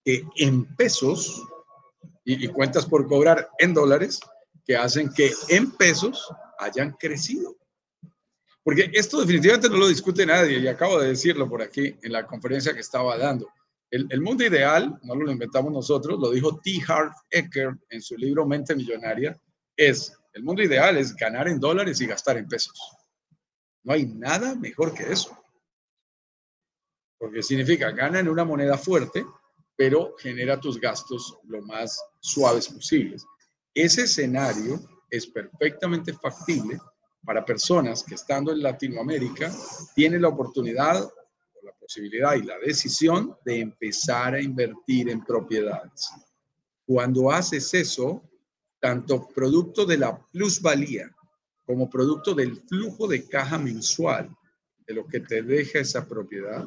[0.04, 1.44] que en pesos
[2.24, 4.20] y cuentas por cobrar en dólares,
[4.66, 6.28] que hacen que en pesos
[6.60, 7.56] hayan crecido.
[8.66, 12.26] Porque esto definitivamente no lo discute nadie y acabo de decirlo por aquí en la
[12.26, 13.48] conferencia que estaba dando.
[13.92, 16.82] El, mundo ideal, no lo inventamos nosotros, lo dijo T.
[16.88, 19.40] Harv Eker en su libro Mente Millonaria,
[19.78, 22.76] es, el mundo ideal es ganar en dólares y gastar en pesos.
[23.84, 25.38] No hay nada mejor que eso.
[27.20, 29.24] Porque significa gana en una moneda fuerte,
[29.76, 33.24] pero genera tus gastos lo más suaves posibles.
[33.76, 34.80] Ese escenario
[35.12, 36.80] es perfectamente factible
[37.26, 39.52] para personas que estando en Latinoamérica
[39.96, 41.12] tienen la oportunidad,
[41.64, 46.12] la posibilidad y la decisión de empezar a invertir en propiedades.
[46.86, 48.22] Cuando haces eso,
[48.80, 51.14] tanto producto de la plusvalía
[51.66, 54.30] como producto del flujo de caja mensual
[54.86, 56.64] de lo que te deja esa propiedad,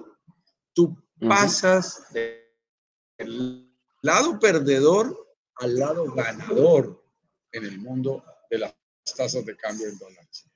[0.72, 5.16] tú pasas del lado perdedor
[5.56, 7.04] al lado ganador
[7.52, 8.74] en el mundo de las
[9.16, 10.47] tasas de cambio en dólares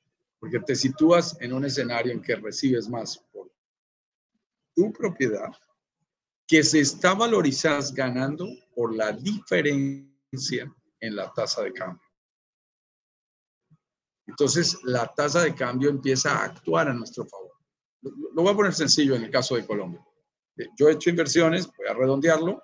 [0.42, 3.48] porque te sitúas en un escenario en que recibes más por
[4.74, 5.52] tu propiedad
[6.48, 12.02] que se está valorizando ganando por la diferencia en la tasa de cambio.
[14.26, 17.52] Entonces, la tasa de cambio empieza a actuar a nuestro favor.
[18.00, 20.04] Lo voy a poner sencillo en el caso de Colombia.
[20.56, 22.60] Eh, yo he hecho inversiones, voy a redondearlo,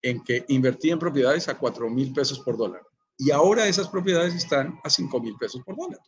[0.00, 2.80] en que invertí en propiedades a 4 mil pesos por dólar.
[3.18, 6.00] Y ahora esas propiedades están a 5 mil pesos por dólar.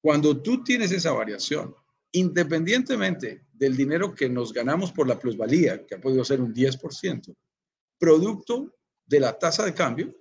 [0.00, 1.74] Cuando tú tienes esa variación,
[2.12, 7.34] independientemente del dinero que nos ganamos por la plusvalía, que ha podido ser un 10%,
[7.98, 10.14] producto de la tasa de cambio,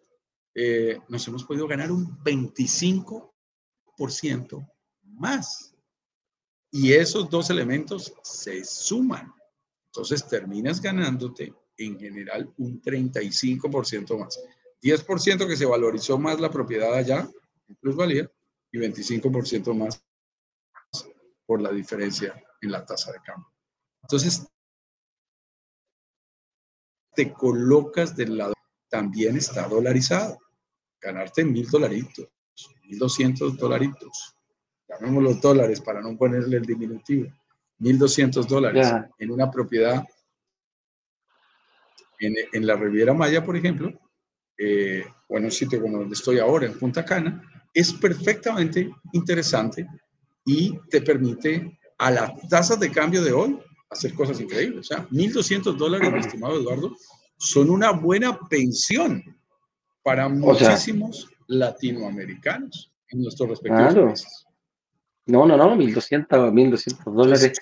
[0.55, 4.67] eh, nos hemos podido ganar un 25%
[5.03, 5.75] más.
[6.71, 9.31] Y esos dos elementos se suman.
[9.85, 14.39] Entonces terminas ganándote en general un 35% más.
[14.81, 17.29] 10% que se valorizó más la propiedad allá,
[17.67, 18.31] en plusvalía,
[18.71, 20.03] y 25% más
[21.45, 23.51] por la diferencia en la tasa de cambio.
[24.01, 24.47] Entonces,
[27.15, 28.53] te colocas del lado,
[28.89, 30.37] también está dolarizado.
[30.99, 32.27] Ganarte mil dolaritos,
[32.83, 34.35] mil doscientos dolaritos.
[34.87, 37.31] Llamemos los dólares para no ponerle el diminutivo.
[37.79, 40.03] Mil doscientos dólares en una propiedad
[42.19, 43.93] en, en, la Riviera Maya, por ejemplo,
[44.57, 47.43] eh, o en un sitio como donde estoy ahora, en Punta Cana,
[47.77, 49.87] es perfectamente interesante
[50.43, 53.59] y te permite a las tasas de cambio de hoy
[53.91, 54.79] hacer cosas increíbles.
[54.79, 56.95] O sea, 1.200 dólares, mi estimado Eduardo,
[57.37, 59.23] son una buena pensión
[60.01, 64.45] para muchísimos latinoamericanos en nuestros respectivos países.
[65.27, 67.61] No, no, no, 1.200, 1.200 dólares.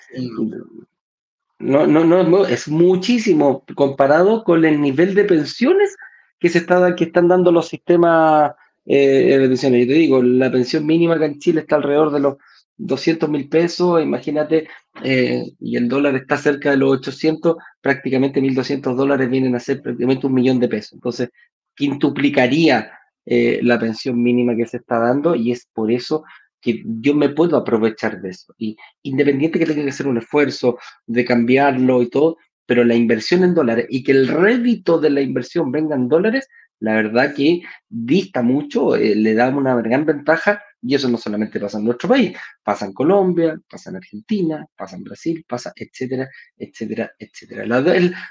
[1.58, 5.94] No, no, no, es muchísimo comparado con el nivel de pensiones
[6.38, 8.52] que se está, que están dando los sistemas
[8.86, 9.86] eh, de pensiones.
[9.86, 12.36] Yo te digo, la pensión mínima acá en Chile está alrededor de los
[12.78, 14.68] 200 mil pesos, imagínate,
[15.02, 19.80] eh, y el dólar está cerca de los 800, prácticamente 1.200 dólares vienen a ser
[19.82, 20.94] prácticamente un millón de pesos.
[20.94, 21.30] Entonces,
[21.74, 22.90] quintuplicaría
[23.24, 26.24] eh, la pensión mínima que se está dando y es por eso
[26.60, 28.54] que yo me puedo aprovechar de eso.
[28.58, 33.44] Y independiente que tenga que hacer un esfuerzo de cambiarlo y todo, pero la inversión
[33.44, 36.48] en dólares y que el rédito de la inversión venga en dólares,
[36.80, 41.58] la verdad que dista mucho, eh, le da una gran ventaja y eso no solamente
[41.58, 46.28] pasa en nuestro país, pasa en Colombia, pasa en Argentina, pasa en Brasil, pasa, etcétera,
[46.56, 47.64] etcétera, etcétera.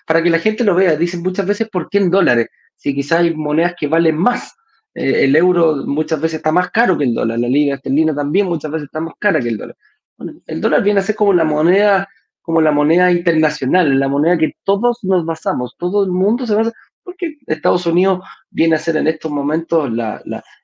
[0.06, 2.48] para que la gente lo vea, dicen muchas veces, ¿por qué en dólares?
[2.76, 4.54] Si quizás hay monedas que valen más.
[4.94, 8.48] Eh, el euro muchas veces está más caro que el dólar, la libra esterlina también
[8.48, 9.76] muchas veces está más cara que el dólar.
[10.18, 12.08] Bueno, el dólar viene a ser como la moneda
[12.46, 16.72] como la moneda internacional, la moneda que todos nos basamos, todo el mundo se basa,
[17.06, 20.22] porque Estados Unidos viene a ser en estos momentos la,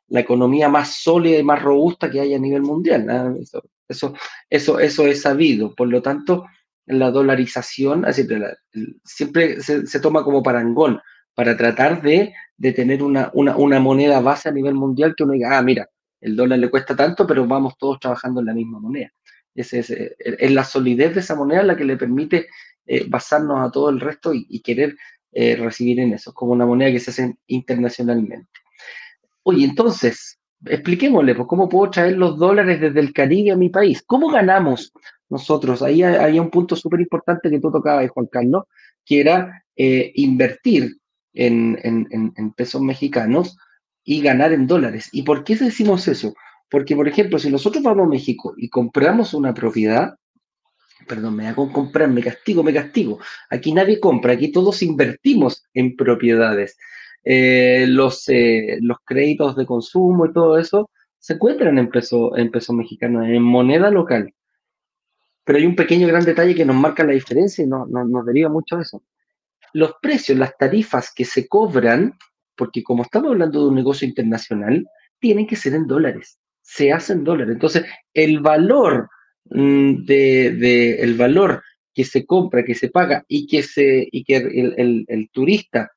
[0.10, 3.38] economía más sólida y más robusta que hay a nivel mundial.
[3.40, 4.14] Eso, eso,
[4.50, 5.74] eso, eso, es sabido.
[5.74, 6.46] Por lo tanto,
[6.86, 8.06] la dolarización
[9.06, 11.00] siempre se, toma como parangón
[11.34, 12.34] para tratar de,
[12.76, 15.88] tener una, una, moneda base a nivel mundial que uno diga, ah, mira,
[16.20, 19.12] el dólar le cuesta tanto, pero vamos todos trabajando en la misma moneda.
[19.56, 22.48] Es, es, es, la solidez de esa moneda la que le permite
[22.86, 24.98] eh, basarnos a todo el resto y, querer
[25.32, 28.50] eh, recibir en eso, como una moneda que se hace internacionalmente.
[29.44, 34.04] Oye, entonces, expliquémosle, pues, ¿cómo puedo traer los dólares desde el Caribe a mi país?
[34.06, 34.92] ¿Cómo ganamos
[35.30, 35.82] nosotros?
[35.82, 38.66] Ahí hay un punto súper importante que tú tocabas, Juan Carlos,
[39.06, 40.98] que era eh, invertir
[41.34, 43.58] en, en, en pesos mexicanos
[44.04, 45.10] y ganar en dólares.
[45.12, 46.34] ¿Y por qué decimos eso?
[46.70, 50.16] Porque, por ejemplo, si nosotros vamos a México y compramos una propiedad,
[51.08, 53.20] perdón, me hago comprar, me castigo, me castigo.
[53.50, 56.78] Aquí nadie compra, aquí todos invertimos en propiedades.
[57.24, 62.50] Eh, los, eh, los créditos de consumo y todo eso se encuentran en peso, en
[62.50, 64.34] peso mexicano, en moneda local.
[65.44, 68.50] Pero hay un pequeño gran detalle que nos marca la diferencia y no, nos deriva
[68.50, 69.04] mucho de eso.
[69.74, 72.18] Los precios, las tarifas que se cobran,
[72.56, 74.88] porque como estamos hablando de un negocio internacional,
[75.20, 77.54] tienen que ser en dólares se hace en dólares.
[77.54, 79.10] Entonces, el valor
[79.46, 84.38] mm, de, el valor que se compra, que se paga y que, se, y que
[84.38, 85.92] el, turista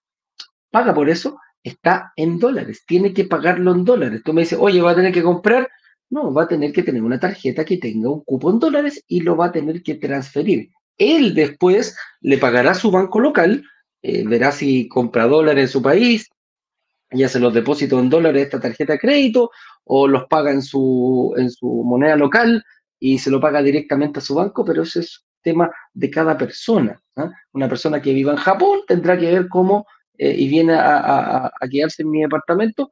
[0.71, 2.83] paga por eso, está en dólares.
[2.87, 4.23] Tiene que pagarlo en dólares.
[4.25, 5.69] Tú me dices, oye, va a tener que comprar.
[6.11, 9.21] No, va a tener que tener una tarjeta que tenga un cupo en dólares y
[9.21, 10.71] lo va a tener que transferir.
[10.99, 13.65] Él después le pagará a su banco local,
[14.03, 16.29] eh, verá si compra dólares en su país,
[17.15, 19.51] y hace los depósitos en dólares esta tarjeta de crédito
[19.85, 22.65] o los paga en su, en su moneda local
[22.99, 27.01] y se lo paga directamente a su banco, pero ese es tema de cada persona.
[27.17, 27.31] ¿ah?
[27.53, 29.87] Una persona que viva en Japón tendrá que ver cómo
[30.19, 32.91] eh, y viene a, quedarse en mi departamento,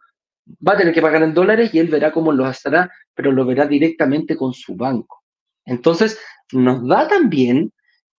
[0.67, 3.45] va a tener que pagar en dólares y él verá cómo lo hará, pero lo
[3.47, 5.23] verá directamente con su banco.
[5.65, 6.19] Entonces,
[6.53, 7.73] nos da también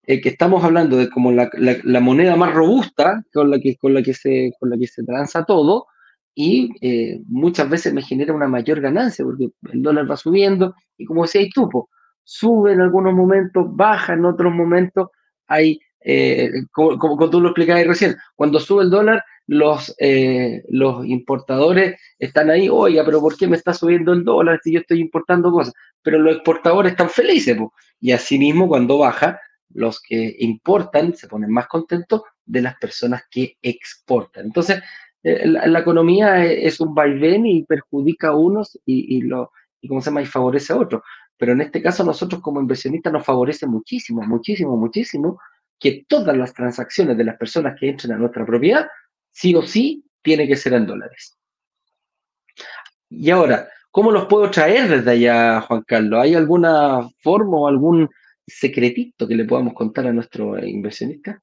[0.05, 1.49] eh, que estamos hablando de como la,
[1.99, 5.45] moneda más robusta con la que, con la que, se, con la que se transa
[5.45, 5.87] todo,
[6.35, 11.05] y eh, muchas veces me genera una mayor ganancia porque el dólar va subiendo y
[11.05, 11.69] como decía tú,
[12.23, 15.09] sube en algunos momentos, baja en otros momentos,
[15.47, 21.05] hay, eh, como, como, tú lo explicabas recién, cuando sube el dólar, los, eh, los
[21.05, 25.01] importadores están ahí, oiga, pero ¿por qué me está subiendo el dólar si yo estoy
[25.01, 25.73] importando cosas?
[26.01, 27.57] Pero los exportadores están felices,
[27.99, 29.39] y asimismo cuando baja,
[29.73, 34.45] los que importan se ponen más contentos de las personas que exportan.
[34.45, 34.81] Entonces,
[35.23, 40.09] eh, la, economía es un vaivén y perjudica a unos y, lo, y ¿cómo se
[40.09, 40.21] llama?
[40.21, 41.01] y favorece a otros.
[41.37, 45.39] Pero en este caso nosotros como inversionistas nos favorece muchísimo, muchísimo, muchísimo
[45.79, 48.87] que todas las transacciones de las personas que entren a nuestra propiedad,
[49.31, 51.37] sí o sí, tiene que ser en dólares.
[53.09, 56.21] Y ahora, ¿cómo los puedo traer desde allá, Juan Carlos?
[56.21, 58.09] ¿Hay alguna forma o algún
[58.47, 61.41] secretito que le podamos contar a nuestro inversionista?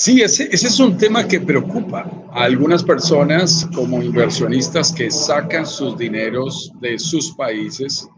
[0.00, 5.98] Sí, ese, es un tema que preocupa a algunas personas como inversionistas que sacan sus
[5.98, 8.08] dineros de sus países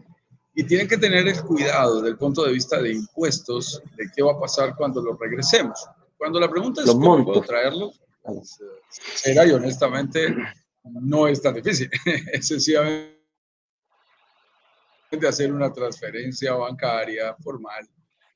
[0.55, 4.23] y tienen que tener el cuidado desde el punto de vista de impuestos de qué
[4.23, 5.77] va a pasar cuando los regresemos.
[6.17, 7.99] Cuando la pregunta es cómo puedo traerlos,
[9.15, 10.33] será y honestamente
[10.85, 11.89] no es tan difícil.
[12.31, 13.11] es sencillamente
[15.27, 17.85] hacer una transferencia bancaria formal.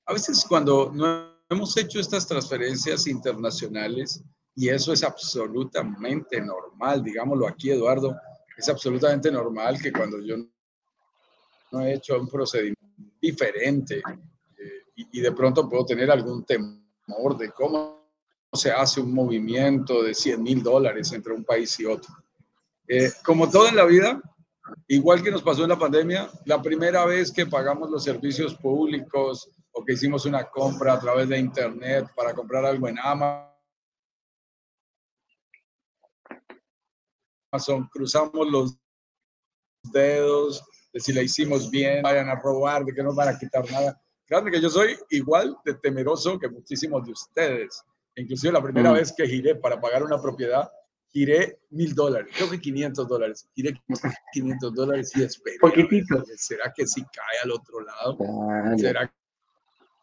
[0.05, 4.21] A veces cuando no hemos hecho estas transferencias internacionales
[4.55, 8.15] y eso es absolutamente normal, digámoslo aquí, Eduardo,
[8.57, 10.35] es absolutamente normal que cuando yo
[11.71, 12.81] no he hecho un procedimiento
[13.21, 14.01] diferente
[14.57, 18.07] eh, y, de pronto puedo tener algún temor de cómo
[18.51, 22.13] se hace un movimiento de 100 mil dólares entre un país y otro.
[22.87, 24.19] Eh, como todo en la vida,
[24.87, 29.51] igual que nos pasó en la pandemia, la primera vez que pagamos los servicios públicos,
[29.77, 33.47] o que hicimos una compra a través de internet para comprar algo en Amazon
[37.91, 38.77] cruzamos los
[39.83, 43.69] dedos de si la hicimos bien, vayan a robar, de que no van a quitar
[43.71, 44.01] nada.
[44.25, 47.83] Créanme que yo soy igual de temeroso que muchísimos de ustedes.
[48.15, 48.93] Inclusive la primera mm.
[48.95, 50.69] vez que giré para pagar una propiedad,
[51.09, 53.47] giré mil dólares, creo que 500 dólares.
[53.53, 53.79] Giré
[54.33, 55.57] 500 dólares y esperé.
[55.59, 56.23] Poquitito.
[56.35, 58.17] ¿Será que si cae al otro lado?
[58.77, 59.11] ¿Será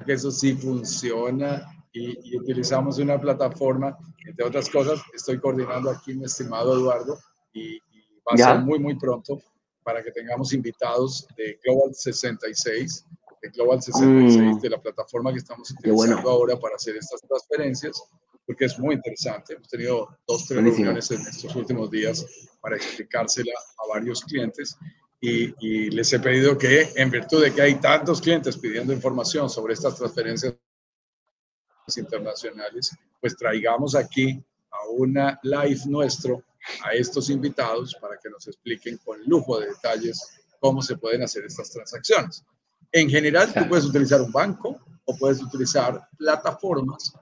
[0.04, 1.66] que eso sí funciona?
[1.92, 7.18] Y, utilizamos una plataforma, entre otras cosas, estoy coordinando aquí mi estimado Eduardo
[7.52, 7.78] y,
[8.26, 9.38] va a ser muy, muy pronto
[9.82, 13.06] para que tengamos invitados de Global 66,
[13.42, 14.60] de Global 66, mm.
[14.60, 18.02] de la plataforma que estamos utilizando ahora para hacer estas transferencias,
[18.46, 19.54] porque es muy interesante.
[19.54, 22.26] Hemos tenido dos, tres reuniones en estos últimos días
[22.60, 24.76] para explicársela a varios clientes
[25.20, 29.48] y, y, les he pedido que, en virtud de que hay tantos clientes pidiendo información
[29.48, 30.54] sobre estas transferencias
[31.96, 36.42] internacionales, pues traigamos aquí a una live nuestro
[36.82, 40.20] a estos invitados para que nos expliquen con lujo de detalles
[40.60, 42.42] cómo se pueden hacer estas transacciones.
[42.92, 47.12] En general, tú puedes utilizar un banco o puedes utilizar plataformas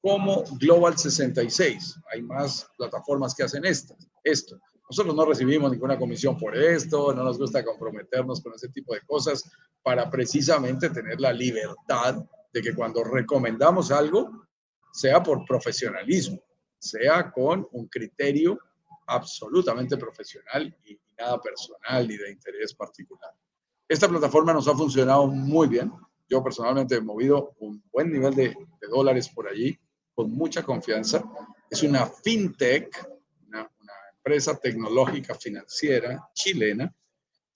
[0.00, 1.96] como Global 66.
[2.12, 3.96] Hay más plataformas que hacen esto.
[4.22, 4.60] esto.
[4.88, 9.00] Nosotros no recibimos ninguna comisión por esto, no nos gusta comprometernos con ese tipo de
[9.02, 9.50] cosas
[9.82, 14.46] para precisamente tener la libertad de que cuando recomendamos algo,
[14.92, 16.42] sea por profesionalismo,
[16.78, 18.58] sea con un criterio
[19.06, 23.30] absolutamente profesional y, nada personal ni de interés particular.
[23.86, 25.92] Esta plataforma nos ha funcionado muy bien.
[26.28, 28.56] Yo personalmente he movido un buen nivel de,
[28.90, 29.78] dólares por allí
[30.14, 31.22] con mucha confianza.
[31.70, 33.08] Es una fintech,
[34.24, 36.94] empresa tecnológica financiera chilena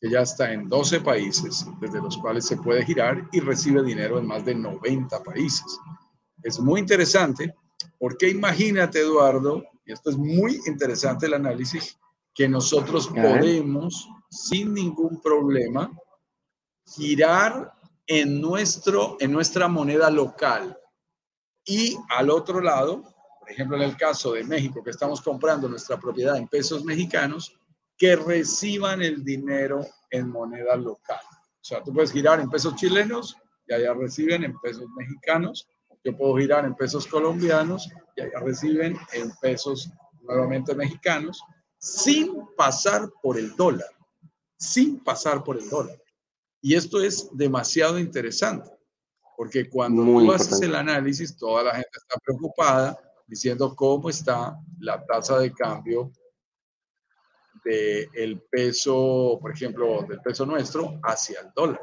[0.00, 4.18] que ya está en 12 países, desde los cuales se puede girar y recibe dinero
[4.18, 5.78] en más de 90 países.
[6.42, 7.54] Es muy interesante
[7.98, 11.98] porque imagínate, Eduardo, y esto es muy interesante el análisis,
[12.34, 15.90] que nosotros podemos sin ningún problema
[16.84, 17.72] girar
[18.06, 20.76] en, nuestro, en nuestra moneda local.
[21.64, 23.15] Y al otro lado,
[23.46, 27.56] por ejemplo, en el caso de México, que estamos comprando nuestra propiedad en pesos mexicanos,
[27.96, 31.20] que reciban el dinero en moneda local.
[31.30, 33.36] O sea, tú puedes girar en pesos chilenos
[33.68, 35.68] y allá reciben en pesos mexicanos.
[36.02, 39.90] Yo puedo girar en pesos colombianos y allá reciben en pesos
[40.22, 41.40] nuevamente mexicanos
[41.78, 43.90] sin pasar por el dólar,
[44.58, 46.02] sin pasar por el dólar.
[46.60, 48.72] Y esto es demasiado interesante,
[49.36, 55.04] porque cuando tú haces el análisis, toda la gente está preocupada diciendo cómo está la
[55.04, 56.12] tasa de cambio
[57.64, 61.80] del peso, por ejemplo, del peso nuestro hacia el dólar.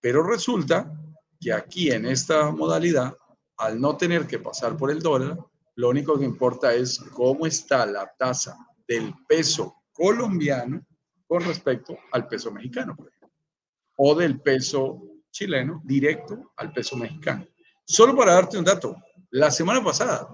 [0.00, 0.92] Pero resulta
[1.40, 3.16] que aquí en esta modalidad,
[3.56, 5.38] al no tener que pasar por el dólar,
[5.76, 10.84] lo único que importa es cómo está la tasa del peso colombiano
[11.26, 13.38] con respecto al peso mexicano, por ejemplo,
[13.96, 15.00] o del peso
[15.30, 17.46] chileno directo al peso mexicano.
[17.84, 18.96] Solo para darte un dato,
[19.30, 20.28] la semana pasada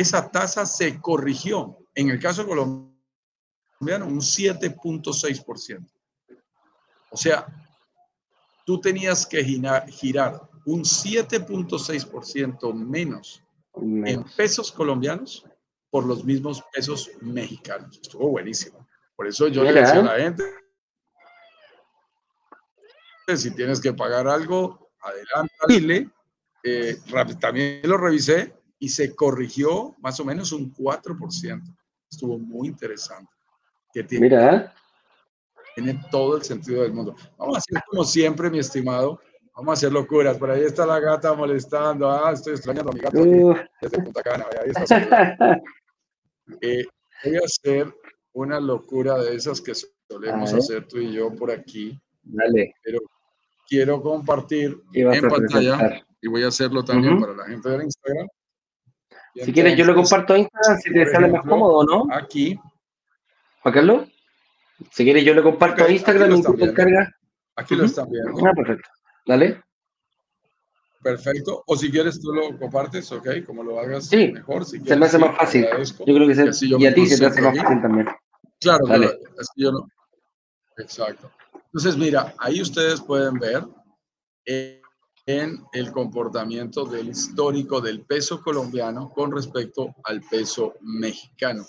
[0.00, 1.78] esa tasa se corrigió.
[1.94, 5.86] En el caso colombiano, un 7.6%.
[7.10, 7.46] O sea,
[8.64, 13.42] tú tenías que girar un 7.6% menos
[13.74, 15.44] en pesos colombianos
[15.90, 17.98] por los mismos pesos mexicanos.
[18.02, 18.86] Estuvo buenísimo.
[19.16, 20.44] Por eso yo le decía a la gente,
[23.36, 26.10] si tienes que pagar algo, adelante,
[26.62, 26.98] eh,
[27.40, 31.62] también lo revisé y se corrigió más o menos un 4%.
[32.10, 33.38] Estuvo muy interesante
[34.04, 34.74] tiene, Mira.
[35.74, 37.14] tiene todo el sentido del mundo.
[37.36, 39.20] Vamos a hacer como siempre, mi estimado.
[39.54, 40.38] Vamos a hacer locuras.
[40.38, 42.10] Por ahí está la gata molestando.
[42.10, 43.00] Ah, estoy extrañando a mi
[43.80, 44.46] desde Punta Cana.
[44.62, 45.60] Ahí está
[46.60, 46.84] eh,
[47.24, 47.92] voy a hacer
[48.32, 49.72] una locura de esas que
[50.08, 51.98] solemos hacer tú y yo por aquí.
[52.22, 52.72] Dale.
[52.84, 53.00] Pero
[53.68, 58.28] quiero compartir en pantalla y voy a hacerlo también para la gente de Instagram.
[59.44, 62.14] Si quieres, yo lo comparto a Instagram si te sale más cómodo, ¿no?
[62.14, 62.58] Aquí
[63.62, 64.08] Juan Carlos,
[64.92, 67.12] si quieres yo le comparto a Instagram y tú carga.
[67.56, 68.32] Aquí lo están viendo.
[68.46, 68.88] Ah, perfecto.
[69.26, 69.60] Dale.
[71.02, 71.64] Perfecto.
[71.66, 74.64] O si quieres tú lo compartes, ok, como lo hagas sí, mejor.
[74.64, 75.66] se me hace más fácil.
[76.06, 78.08] Yo creo que se, y, a ti se te hace más fácil también.
[78.60, 79.06] Claro, Dale.
[79.38, 79.88] Así yo no.
[80.76, 81.30] Exacto.
[81.66, 83.64] Entonces, mira, ahí ustedes pueden ver
[85.28, 91.66] en el comportamiento del histórico del peso colombiano con respecto al peso mexicano.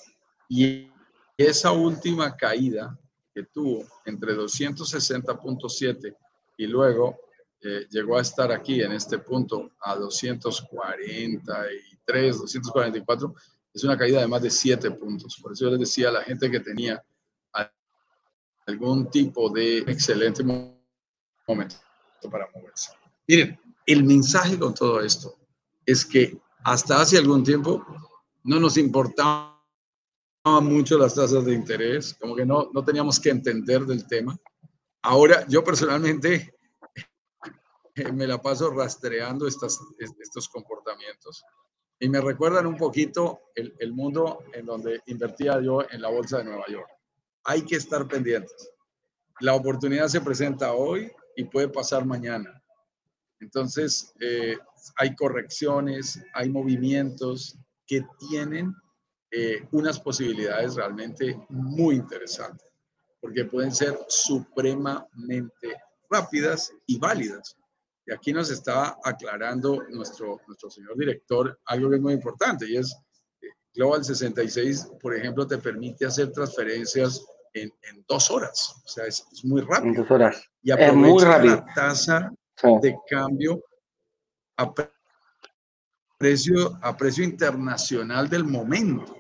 [0.48, 0.90] Y
[1.36, 2.98] esa última caída
[3.34, 6.16] que tuvo entre 260.7
[6.56, 7.20] y luego
[7.62, 13.36] eh, llegó a estar aquí en este punto a 243, 244,
[13.74, 15.38] es una caída de más de 7 puntos.
[15.42, 17.04] Por eso yo les decía a la gente que tenía
[18.66, 21.76] algún tipo de excelente momento
[22.32, 22.99] para moverse.
[23.30, 25.38] Miren, el mensaje con todo esto
[25.86, 27.86] es que hasta hace algún tiempo
[28.44, 29.56] no nos importaba
[30.44, 34.36] mucho las tasas de interés, como que no, no teníamos que entender del tema.
[35.04, 36.56] Ahora, yo personalmente
[38.16, 41.44] me la paso rastreando estas, estos comportamientos
[42.00, 46.40] y me recuerdan un poquito el, el, mundo en donde invertía yo en la bolsa
[46.40, 46.90] de Nueva York.
[47.44, 48.72] Hay que estar pendientes.
[49.40, 52.59] La oportunidad se presenta hoy y puede pasar mañana.
[53.40, 54.58] Entonces, eh,
[54.98, 58.74] hay correcciones, hay movimientos que tienen
[59.32, 62.68] eh, unas posibilidades realmente muy interesantes,
[63.22, 65.78] porque pueden ser supremamente
[66.10, 67.56] rápidas y válidas.
[68.06, 72.78] Y aquí nos está aclarando nuestro, nuestro señor director algo que es muy importante y
[72.78, 72.96] es
[73.42, 77.24] eh, Global 66, por ejemplo, te permite hacer transferencias
[77.54, 78.82] en, en dos horas.
[78.84, 79.88] O sea, es, es, muy rápido.
[79.88, 80.44] En dos horas.
[80.64, 81.56] Y aprovecha es muy rápido.
[81.56, 82.34] la tasa
[82.82, 83.64] de cambio
[84.58, 84.74] a
[86.18, 89.16] precio, a precio internacional del momento.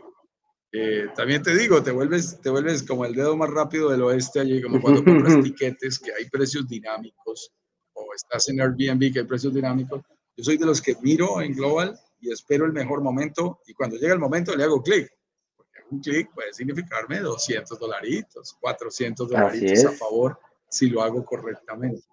[0.71, 4.39] Eh, también te digo, te vuelves, te vuelves como el dedo más rápido del oeste
[4.41, 7.51] allí, como cuando compras tiquetes que hay precios dinámicos
[7.93, 10.01] o estás en Airbnb que hay precios dinámicos.
[10.37, 13.97] Yo soy de los que miro en Global y espero el mejor momento y cuando
[13.97, 15.09] llega el momento le hago clic.
[15.55, 22.03] Porque un clic puede significarme 200 dolaritos, 400 dolaritos a favor si lo hago correctamente.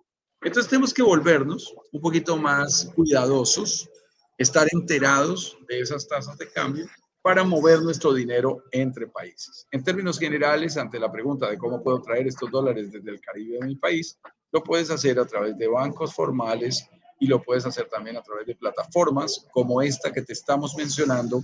[0.47, 3.91] Entonces tenemos que volvernos un poquito más cuidadosos,
[4.39, 6.87] estar enterados de esas tasas de cambio
[7.21, 9.67] para mover nuestro dinero entre países.
[9.73, 13.59] En términos generales, ante la pregunta de cómo puedo traer estos dólares desde el Caribe
[13.59, 14.21] de mi país,
[14.53, 16.89] lo puedes hacer a través de bancos formales
[17.19, 21.43] y lo puedes hacer también a través de plataformas como esta que te estamos mencionando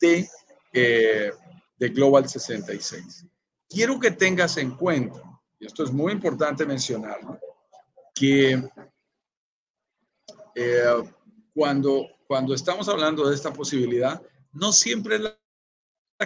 [0.00, 0.28] de,
[0.72, 1.30] eh,
[1.78, 3.26] de Global 66.
[3.68, 5.22] Quiero que tengas en cuenta,
[5.60, 7.38] y esto es muy importante mencionarlo,
[8.20, 8.62] que
[10.54, 11.02] eh,
[11.54, 14.20] cuando, cuando estamos hablando de esta posibilidad,
[14.52, 15.38] no siempre es la,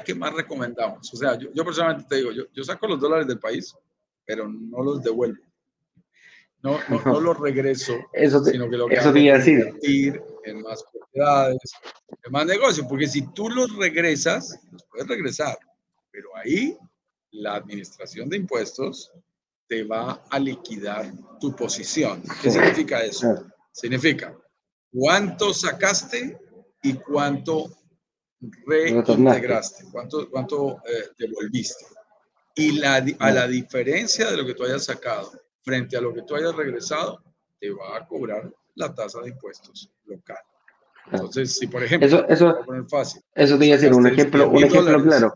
[0.04, 1.14] que más recomendamos.
[1.14, 3.76] O sea, yo, yo personalmente te digo, yo, yo, saco los dólares del país,
[4.24, 5.40] pero no los devuelvo.
[6.62, 10.20] No, no, no los regreso, eso te, sino que lo que eso hago es invertir
[10.42, 11.58] en más propiedades,
[12.24, 15.56] en más negocios, porque si tú los regresas, los puedes regresar,
[16.10, 16.76] pero ahí
[17.30, 19.12] la administración de impuestos
[19.74, 21.10] te va a liquidar
[21.40, 22.22] tu posición.
[22.40, 23.44] ¿Qué significa eso?
[23.72, 24.32] Significa
[24.92, 26.38] cuánto sacaste
[26.80, 27.70] y cuánto
[28.66, 31.86] reintegraste, cuánto, cuánto eh, devolviste.
[32.54, 35.32] Y la, a la diferencia de lo que tú hayas sacado
[35.64, 37.20] frente a lo que tú hayas regresado,
[37.58, 40.38] te va a cobrar la tasa de impuestos local.
[41.10, 42.54] Entonces, si por ejemplo, eso, eso,
[42.88, 45.34] fácil, eso te iba a decir, un ejemplo, un ejemplo claro.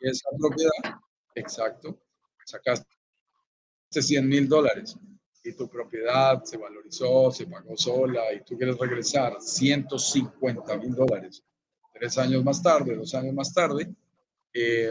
[0.00, 1.00] Esa propiedad,
[1.34, 1.98] exacto,
[2.44, 3.01] sacaste
[4.00, 4.96] 100 mil dólares
[5.44, 11.42] y tu propiedad se valorizó, se pagó sola y tú quieres regresar 150 mil dólares
[12.02, 13.88] tres años más tarde, dos años más tarde,
[14.52, 14.90] eh,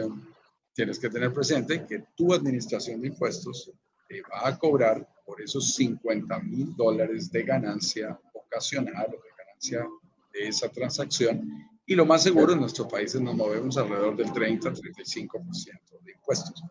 [0.72, 3.70] tienes que tener presente que tu administración de impuestos
[4.08, 9.86] te va a cobrar por esos 50 mil dólares de ganancia ocasional o de ganancia
[10.32, 11.68] de esa transacción.
[11.84, 16.62] Y lo más seguro en nuestros países nos movemos alrededor del 30-35% de impuestos.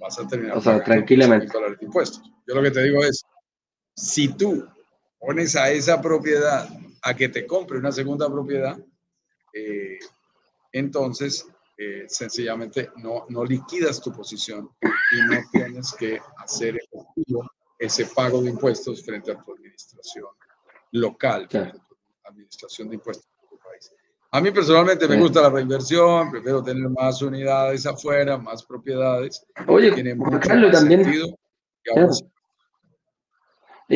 [0.00, 1.46] Vas a terminar o sea, tranquilamente.
[1.52, 2.22] dólares de impuestos.
[2.46, 3.22] Yo lo que te digo es,
[3.94, 4.66] si tú
[5.18, 6.68] pones a esa propiedad
[7.02, 8.78] a que te compre una segunda propiedad,
[9.52, 9.98] eh,
[10.72, 11.46] entonces
[11.76, 18.40] eh, sencillamente no, no liquidas tu posición y no tienes que hacer efectivo ese pago
[18.42, 20.28] de impuestos frente a tu administración
[20.92, 23.28] local, frente a tu administración de impuestos.
[24.32, 29.44] A mí personalmente me gusta la reinversión, prefiero tener más unidades afuera, más propiedades.
[29.66, 31.26] Oye, tiene mucho Carlos, más también, sentido.
[31.84, 32.10] Y claro.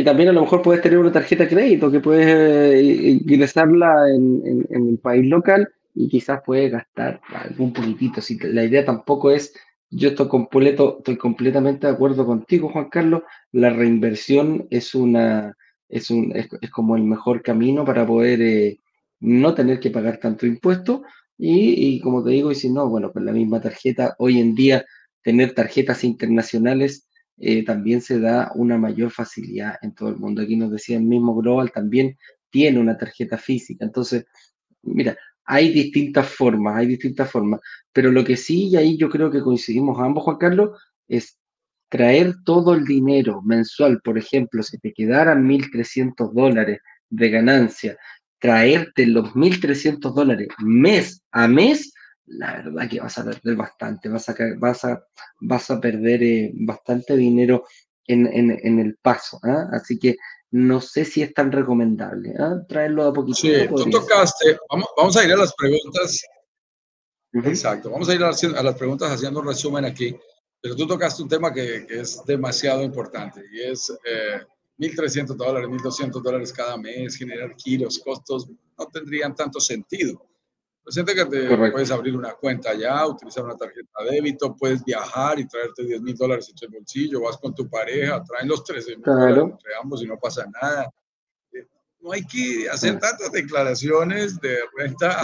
[0.05, 4.43] también a lo mejor puedes tener una tarjeta de crédito que puedes eh, ingresarla en,
[4.45, 8.21] en, en el país local y quizás puedes gastar algún poquitito.
[8.21, 9.55] Si la idea tampoco es,
[9.91, 13.23] yo estoy, completo, estoy completamente de acuerdo contigo, Juan Carlos,
[13.53, 15.57] la reinversión es, una,
[15.89, 18.81] es, un, es, es como el mejor camino para poder eh,
[19.25, 21.03] no tener que pagar tanto impuesto.
[21.37, 24.85] Y, como te digo, y si no, bueno, con la misma tarjeta, hoy en día
[25.23, 27.09] tener tarjetas internacionales
[27.39, 30.43] eh, también se da una mayor facilidad en todo el mundo.
[30.43, 32.17] Aquí nos decía el mismo Global también
[32.51, 33.85] tiene una tarjeta física.
[33.85, 34.27] Entonces,
[34.83, 37.61] mira, hay distintas formas, hay distintas formas,
[37.93, 41.39] pero lo que sí, y ahí yo creo que coincidimos ambos, Juan Carlos, es
[41.89, 47.97] traer todo el dinero mensual, por ejemplo, si te quedaran 1.300 dólares de ganancia
[48.39, 51.93] traerte los 1.300 dólares mes a mes,
[52.27, 55.05] la verdad que vas a perder bastante, vas a, vas a,
[55.41, 57.65] vas a perder eh, bastante dinero
[58.07, 59.41] en, el paso.
[59.43, 59.69] ¿ah?
[59.73, 60.17] Así que
[60.51, 62.63] no sé si es tan recomendable ¿ah?
[62.69, 63.39] traerlo a poquito.
[63.39, 64.59] Sí, tú tocaste,
[64.97, 66.23] vamos, a ir a las preguntas.
[67.33, 70.17] Exacto, vamos a ir a, las preguntas haciendo un resumen aquí,
[70.61, 73.93] pero tú tocaste un tema que, es demasiado importante y es...
[74.79, 80.27] Eh, 1.300 dólares, 1.200 dólares cada mes, generar kilos, costos, no tendrían tanto sentido.
[80.87, 85.39] Siente que te puedes abrir una cuenta ya, utilizar una tarjeta de débito, puedes viajar
[85.39, 88.99] y traerte 10 mil dólares en tu bolsillo, vas con tu pareja, traen los 13
[88.99, 90.93] mil entre ambos y no pasa nada.
[92.01, 95.23] No hay que hacer tantas declaraciones de renta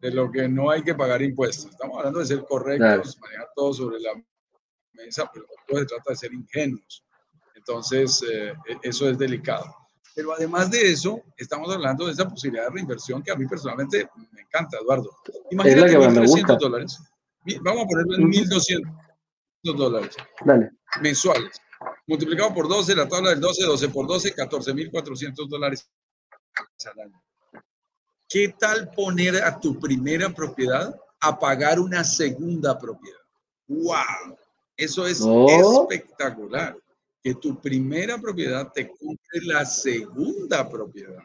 [0.00, 1.70] de lo que no hay que pagar impuestos.
[1.70, 4.12] Estamos hablando de ser correctos, manejar todo sobre la
[4.94, 7.04] mesa, pero no se trata de ser ingenuos.
[7.66, 9.74] Entonces, eh, e, eso es delicado.
[10.14, 14.08] Pero además de eso, estamos hablando de esa posibilidad de reinversión que a mí personalmente
[14.32, 15.10] me encanta, Eduardo.
[15.50, 16.98] Imagínate 1.300 dólares.
[17.62, 18.84] Vamos a ponerlo en 1.200
[19.76, 20.14] dólares
[21.00, 21.60] mensuales.
[22.06, 25.88] Multiplicado por 12, la tabla del 12, 12 por 12, 14.400 dólares
[26.86, 27.22] al año.
[28.28, 33.18] ¿Qué tal poner a tu primera propiedad a pagar una segunda propiedad?
[33.66, 34.36] ¡Wow!
[34.76, 36.76] Eso es espectacular
[37.24, 41.24] que tu primera propiedad te cumple la segunda propiedad.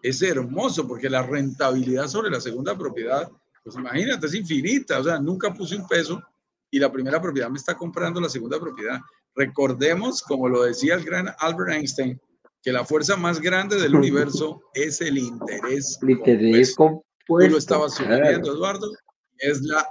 [0.00, 3.28] Es hermoso porque la rentabilidad sobre la segunda propiedad,
[3.64, 5.00] pues imagínate, es infinita.
[5.00, 6.22] O sea, nunca puse un peso
[6.70, 9.00] y la primera propiedad me está comprando la segunda propiedad.
[9.34, 12.20] Recordemos, como lo decía el gran Albert Einstein,
[12.62, 15.98] que la fuerza más grande del universo es el interés.
[16.00, 17.04] El interés compuesto.
[17.26, 18.92] Tú lo estabas sugiriendo, Eduardo.
[19.38, 19.84] Es la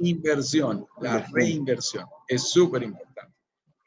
[0.00, 0.84] reinversión.
[1.00, 3.11] La reinversión es súper importante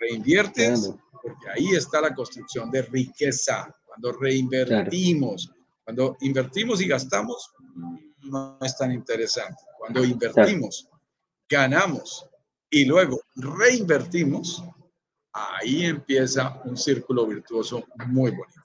[0.10, 3.74] reinviertes, porque ahí está la construcción de riqueza.
[3.86, 5.51] Cuando reinvertimos,
[5.84, 7.51] cuando invertimos y gastamos,
[8.24, 9.64] no es tan interesante.
[9.78, 10.89] Cuando invertimos,
[11.49, 12.28] ganamos
[12.70, 14.64] y luego reinvertimos,
[15.32, 18.62] ahí empieza un círculo virtuoso muy bonito.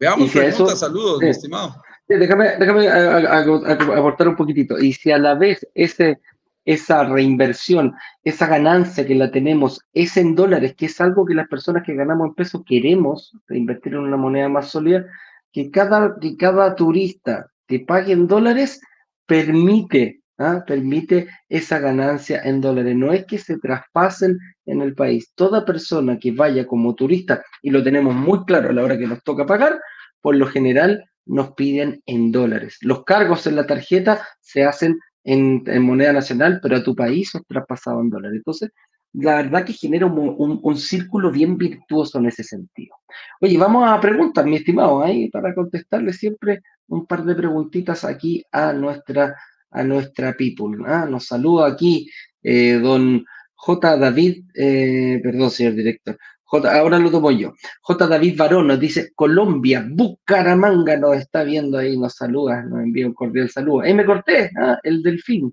[0.00, 1.80] Veamos preguntas, saludos, mi estimado.
[2.08, 4.78] Déjame, déjame aportar un poquitito.
[4.78, 6.20] Y si a la vez ese
[6.64, 11.48] esa reinversión, esa ganancia que la tenemos es en dólares, que es algo que las
[11.48, 15.04] personas que ganamos en pesos queremos, reinvertir en una moneda más sólida,
[15.52, 18.80] que cada, que cada turista te pague en dólares
[19.26, 20.64] permite, ¿ah?
[20.66, 22.96] permite esa ganancia en dólares.
[22.96, 25.32] No es que se traspasen en el país.
[25.34, 29.06] Toda persona que vaya como turista, y lo tenemos muy claro a la hora que
[29.06, 29.80] nos toca pagar,
[30.20, 32.78] por lo general nos piden en dólares.
[32.80, 37.44] Los cargos en la tarjeta se hacen en, moneda nacional, pero a tu país son
[37.46, 38.36] traspasados en dólares.
[38.38, 38.70] Entonces,
[39.14, 42.96] la verdad que genera un, círculo bien virtuoso en ese sentido.
[43.40, 48.42] Oye, vamos a preguntas, mi estimado, ahí para contestarle siempre un par de preguntitas aquí
[48.52, 49.36] a nuestra,
[49.70, 50.82] a nuestra people.
[50.86, 51.06] ¿ah?
[51.08, 52.08] Nos saluda aquí
[52.42, 53.96] eh, don J.
[53.96, 56.18] David, eh, perdón, señor director,
[56.58, 57.54] ahora lo tomo yo.
[57.82, 58.06] J.
[58.06, 63.14] David Barón nos dice, Colombia, Bucaramanga nos está viendo ahí, nos saluda, nos envía un
[63.14, 63.82] cordial saludo.
[63.82, 64.78] Ahí me corté, ¿ah?
[64.82, 65.52] el delfín,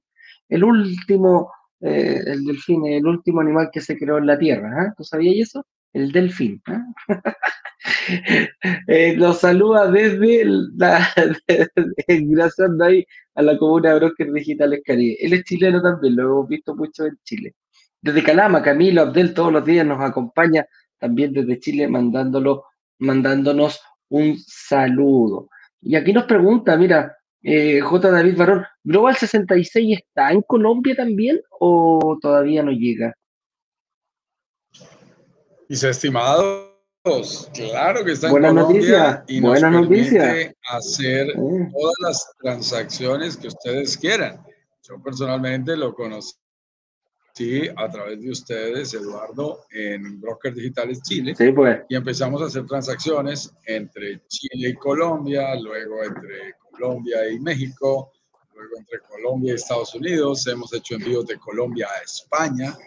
[0.49, 4.71] el último, eh, el delfín, el último animal que se creó en la Tierra.
[4.77, 4.93] ¿ah?
[4.97, 5.65] ¿Tú sabías eso?
[5.93, 6.61] El delfín.
[6.67, 6.85] ¿ah?
[8.87, 10.43] Eh, nos saluda desde
[10.75, 11.07] la,
[12.07, 15.17] gracias ahí a la comuna de Brokers Digitales Caribe.
[15.21, 17.55] Él es chileno también, lo hemos visto mucho en Chile.
[18.01, 20.65] Desde Calama, Camilo Abdel todos los días nos acompaña
[20.99, 22.65] también desde Chile mandándolo,
[22.99, 23.79] mandándonos
[24.09, 25.49] un saludo.
[25.81, 28.11] Y aquí nos pregunta, mira, eh, J.
[28.11, 33.13] David Barón, ¿Global 66 está en Colombia también o todavía no llega?
[35.69, 36.69] Mis estimados,
[37.53, 43.97] claro que está en Colombia y nos Buena permite hacer todas las transacciones que ustedes
[43.97, 44.43] quieran.
[44.81, 46.33] Yo personalmente lo conocí
[47.39, 51.33] sí, a través de ustedes, Eduardo, en Brokers Digitales Chile.
[51.37, 51.79] Sí, pues.
[51.87, 58.11] Y empezamos a hacer transacciones entre Chile y Colombia, luego entre Colombia y México,
[58.53, 60.45] luego entre Colombia y Estados Unidos.
[60.47, 62.77] Hemos hecho envíos de Colombia a España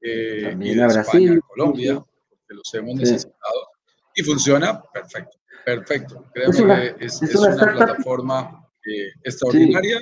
[0.00, 1.94] eh, y de España a Colombia,
[2.30, 3.68] porque los hemos necesitado.
[4.14, 6.24] Y funciona perfecto, perfecto.
[6.32, 10.00] Créeme que es, una, plataforma eh, extraordinaria.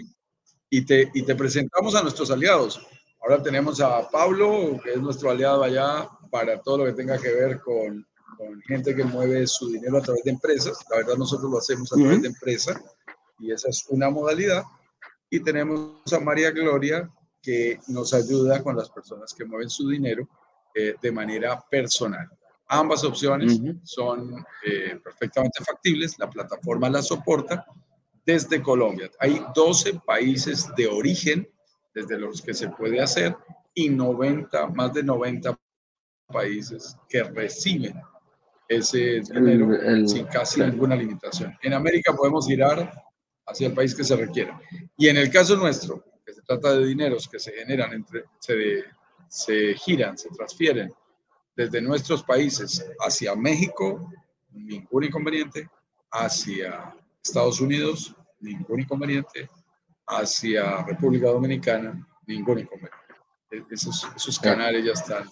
[0.70, 2.78] Y te, y te presentamos a nuestros aliados.
[3.20, 7.32] Ahora tenemos a Pablo, que es nuestro aliado allá para todo lo que tenga que
[7.32, 8.06] ver con,
[8.36, 10.78] con gente que mueve su dinero a través de empresas.
[10.90, 12.80] La verdad nosotros lo hacemos a través de empresas
[13.38, 14.62] y esa es una modalidad.
[15.30, 17.10] Y tenemos a María Gloria,
[17.42, 20.28] que nos ayuda con las personas que mueven su dinero
[20.74, 22.28] eh, de manera personal.
[22.68, 27.64] Ambas opciones son eh, perfectamente factibles, la plataforma la soporta
[28.26, 29.10] desde Colombia.
[29.18, 31.48] Hay 12 países de origen
[31.98, 33.36] desde los que se puede hacer
[33.74, 35.58] y 90, más de 90
[36.26, 38.00] países que reciben
[38.68, 41.56] ese dinero sin casi ninguna limitación.
[41.62, 42.92] En América podemos girar
[43.46, 44.60] hacia el país que se requiera.
[44.96, 48.84] Y en el caso nuestro, que se trata de dineros que se generan entre, se,
[49.28, 50.92] se giran, se transfieren
[51.56, 54.12] desde nuestros países hacia México,
[54.50, 55.68] ningún inconveniente,
[56.12, 56.94] hacia
[57.24, 59.50] Estados Unidos, ningún inconveniente,
[60.08, 62.98] hacia República Dominicana, ningún inconveniente.
[63.50, 65.24] E-, esos, esos canales ya están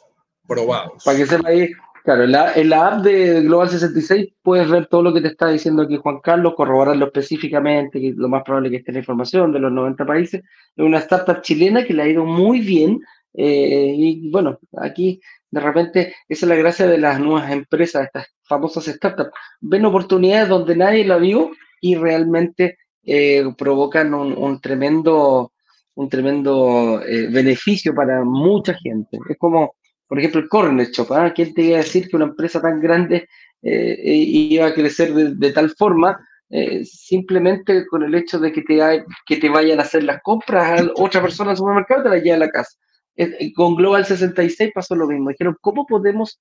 [0.46, 1.04] probados.
[1.04, 1.70] Para que sepa ahí,
[2.04, 5.28] claro, en la, en la, app de Global 66 puedes ver todo lo que te
[5.28, 9.52] está diciendo aquí Juan Carlos, corroborarlo específicamente, que lo más probable que esté la información
[9.52, 10.42] de los 90 países.
[10.76, 13.00] Es una startup chilena que le ha ido muy bien.
[13.38, 15.20] Eh, y bueno, aquí
[15.50, 19.30] de repente esa es la gracia de las nuevas empresas, estas famosas startups.
[19.60, 21.50] Ven oportunidades donde nadie la vio
[21.80, 25.52] y realmente eh, provocan un, tremendo,
[25.94, 29.16] un tremendo eh, beneficio para mucha gente.
[29.28, 29.76] Es como,
[30.08, 31.12] por ejemplo, el Corner Shop.
[31.12, 31.32] ¿ah?
[31.32, 33.28] ¿Quién te iba a decir que una empresa tan grande
[33.62, 36.18] eh, iba a crecer de, tal forma?
[36.84, 40.92] simplemente con el hecho de que te, que te vayan a hacer las compras a
[40.94, 42.70] otra persona al supermercado, te la lleva a la casa.
[43.56, 45.30] con Global 66 pasó lo mismo.
[45.30, 46.40] Dijeron, ¿cómo podemos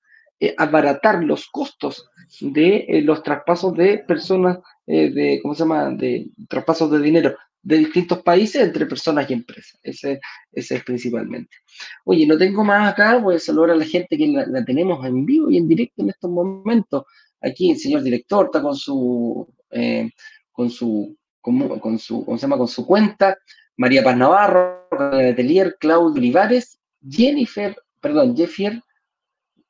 [0.58, 2.08] abaratar los costos
[2.40, 7.78] de los traspasos de personas eh, de, ¿cómo se llama?, de traspasos de dinero de
[7.78, 9.76] distintos países entre personas y empresas.
[9.82, 10.20] Ese,
[10.52, 11.56] ese es principalmente.
[12.04, 15.26] Oye, no tengo más acá, voy a saludar a la gente que la, tenemos en
[15.26, 17.02] vivo y en directo en estos momentos.
[17.40, 20.08] Aquí el señor director está con su, eh,
[20.52, 23.36] con su, con, su, ¿cómo se llama?, con su cuenta.
[23.76, 28.80] María Paz Navarro, Atelier, Claudio Olivares, Jennifer, perdón, Jeffier,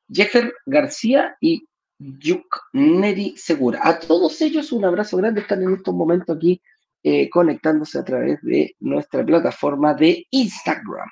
[0.08, 1.66] Jeffer García y
[1.98, 3.80] Yuk Neri Segura.
[3.82, 6.60] A todos ellos un abrazo grande, están en estos momentos aquí
[7.02, 11.08] eh, conectándose a través de nuestra plataforma de Instagram.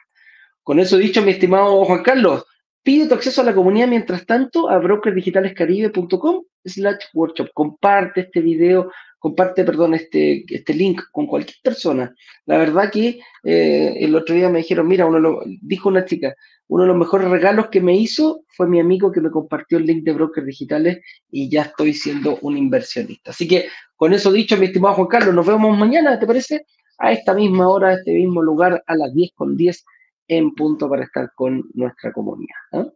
[0.63, 2.45] Con eso dicho, mi estimado Juan Carlos,
[2.83, 7.49] pide tu acceso a la comunidad mientras tanto a brokerdigitalescaribe.com slash workshop.
[7.55, 8.91] Comparte este video,
[9.25, 12.15] comparte, perdón, este, este link con cualquier persona.
[12.45, 16.35] La verdad que eh, el otro día me dijeron, mira, uno dijo una chica,
[16.69, 19.87] uno de los mejores regalos que me hizo fue mi amigo que me compartió el
[19.87, 20.99] link de brokers digitales
[21.31, 23.31] y ya estoy siendo un inversionista.
[23.31, 26.67] Así que con eso dicho, mi estimado Juan Carlos, nos vemos mañana, ¿te parece?
[26.99, 29.87] A esta misma hora, a este mismo lugar, a las 10 con 10
[30.29, 32.59] en punto para estar con nuestra comunidad.
[32.73, 32.93] ¿eh?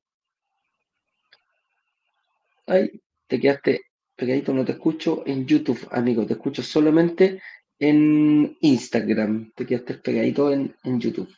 [2.66, 3.87] Ay, te quedaste
[4.18, 7.40] pegadito, no te escucho en YouTube, amigo, te escucho solamente
[7.78, 11.32] en Instagram, te quedaste pegadito en, en YouTube.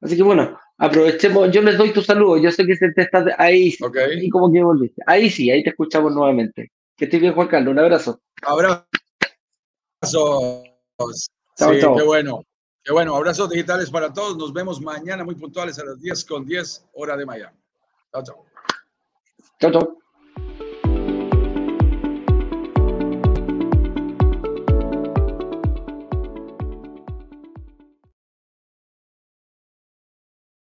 [0.00, 3.74] Así que bueno, aprovechemos, yo les doy tu saludo, yo sé que te estás ahí,
[4.20, 5.02] y como que volviste.
[5.04, 6.70] Ahí sí, ahí te escuchamos nuevamente.
[6.96, 8.20] Que estés bien, Juan Carlos, un abrazo.
[8.42, 8.86] Abrazo.
[10.00, 12.44] Chao, sí, qué bueno.
[12.84, 14.36] Qué bueno, abrazos digitales para todos.
[14.36, 17.58] Nos vemos mañana muy puntuales a las 10 con 10 hora de Miami.
[18.12, 18.46] Chao, chao.
[19.58, 20.03] Chao, chao.